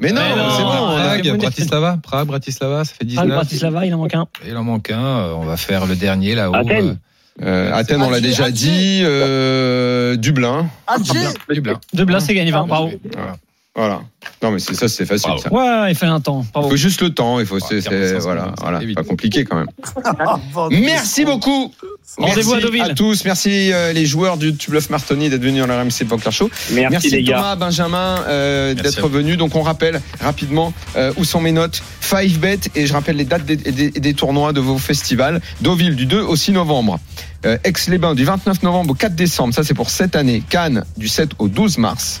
[0.00, 0.68] Mais non, non, c'est bon.
[0.70, 1.38] on a fait Prague.
[1.40, 3.26] Bratislava, Prague, Bratislava, ça fait Ah, 19.
[3.26, 4.26] le Bratislava, il en manque un.
[4.46, 5.04] Il en manque un.
[5.04, 6.54] euh, On va faire le dernier là-haut.
[6.54, 6.98] Athènes.
[7.42, 9.02] Euh, Athènes, on l'a déjà dit.
[9.04, 10.68] Euh, Dublin.
[10.90, 12.20] Euh, Dublin.
[12.20, 12.66] C'est gagné 20.
[12.66, 12.90] Bravo.
[13.12, 13.36] Voilà.
[13.78, 14.00] Voilà.
[14.42, 15.30] Non, mais c'est ça, c'est facile.
[15.30, 15.42] Bravo.
[15.42, 15.52] Ça.
[15.52, 16.42] Ouais, il fait un temps.
[16.44, 16.70] Il Bravo.
[16.70, 17.38] faut juste le temps.
[17.38, 17.60] Il faut.
[17.60, 17.78] c'est-
[18.18, 18.52] voilà.
[18.60, 18.80] Voilà.
[18.80, 19.68] c'est Pas compliqué quand même.
[20.70, 21.72] Merci beaucoup.
[22.16, 22.82] Rendez-vous à Merci Deauville.
[22.82, 23.24] à tous.
[23.24, 26.50] Merci euh, les joueurs du Tu Bluff Martoni d'être venus dans la RMC Poker Show.
[26.72, 27.36] Merci, Merci les gars.
[27.36, 29.36] Thomas, Benjamin euh, d'être venus.
[29.36, 31.82] Donc on rappelle rapidement euh, où sont mes notes.
[32.02, 35.40] 5bet et je rappelle les dates des, des- des tournois de vos festivals.
[35.60, 36.98] Deauville du 2 au 6 novembre.
[37.46, 39.54] Euh, Aix-les-Bains du 29 novembre au 4 décembre.
[39.54, 40.42] Ça c'est pour cette année.
[40.48, 42.20] Cannes du 7 au 12 mars.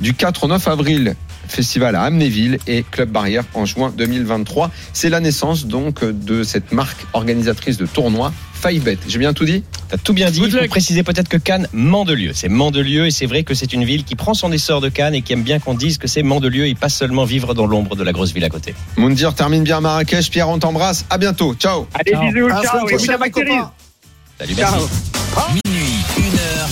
[0.00, 1.14] Du 4 au 9 avril.
[1.48, 4.70] Festival à Amnéville et Club Barrière en juin 2023.
[4.92, 8.32] C'est la naissance donc de cette marque organisatrice de tournois
[8.62, 8.98] 5bet.
[9.08, 9.64] J'ai bien tout dit?
[9.88, 10.42] T'as tout bien dit.
[10.44, 12.32] Il faut préciser peut-être que Cannes, Mandelieu.
[12.34, 15.14] C'est Mandelieu et c'est vrai que c'est une ville qui prend son essor de Cannes
[15.14, 17.96] et qui aime bien qu'on dise que c'est Mandelieu et pas seulement vivre dans l'ombre
[17.96, 18.74] de la grosse ville à côté.
[18.98, 20.30] Moundir termine bien à Marrakech.
[20.30, 21.06] Pierre, on t'embrasse.
[21.08, 21.54] À bientôt.
[21.54, 21.86] Ciao.
[21.94, 22.30] Allez, Ciao.
[22.30, 22.88] bisous, À ciao.
[22.88, 22.98] Et.
[22.98, 24.74] Salut, merci.
[24.74, 25.44] Ciao.
[25.64, 26.68] Minuit, une heure.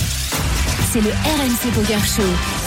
[0.91, 2.66] C'est le RMC Poker Show.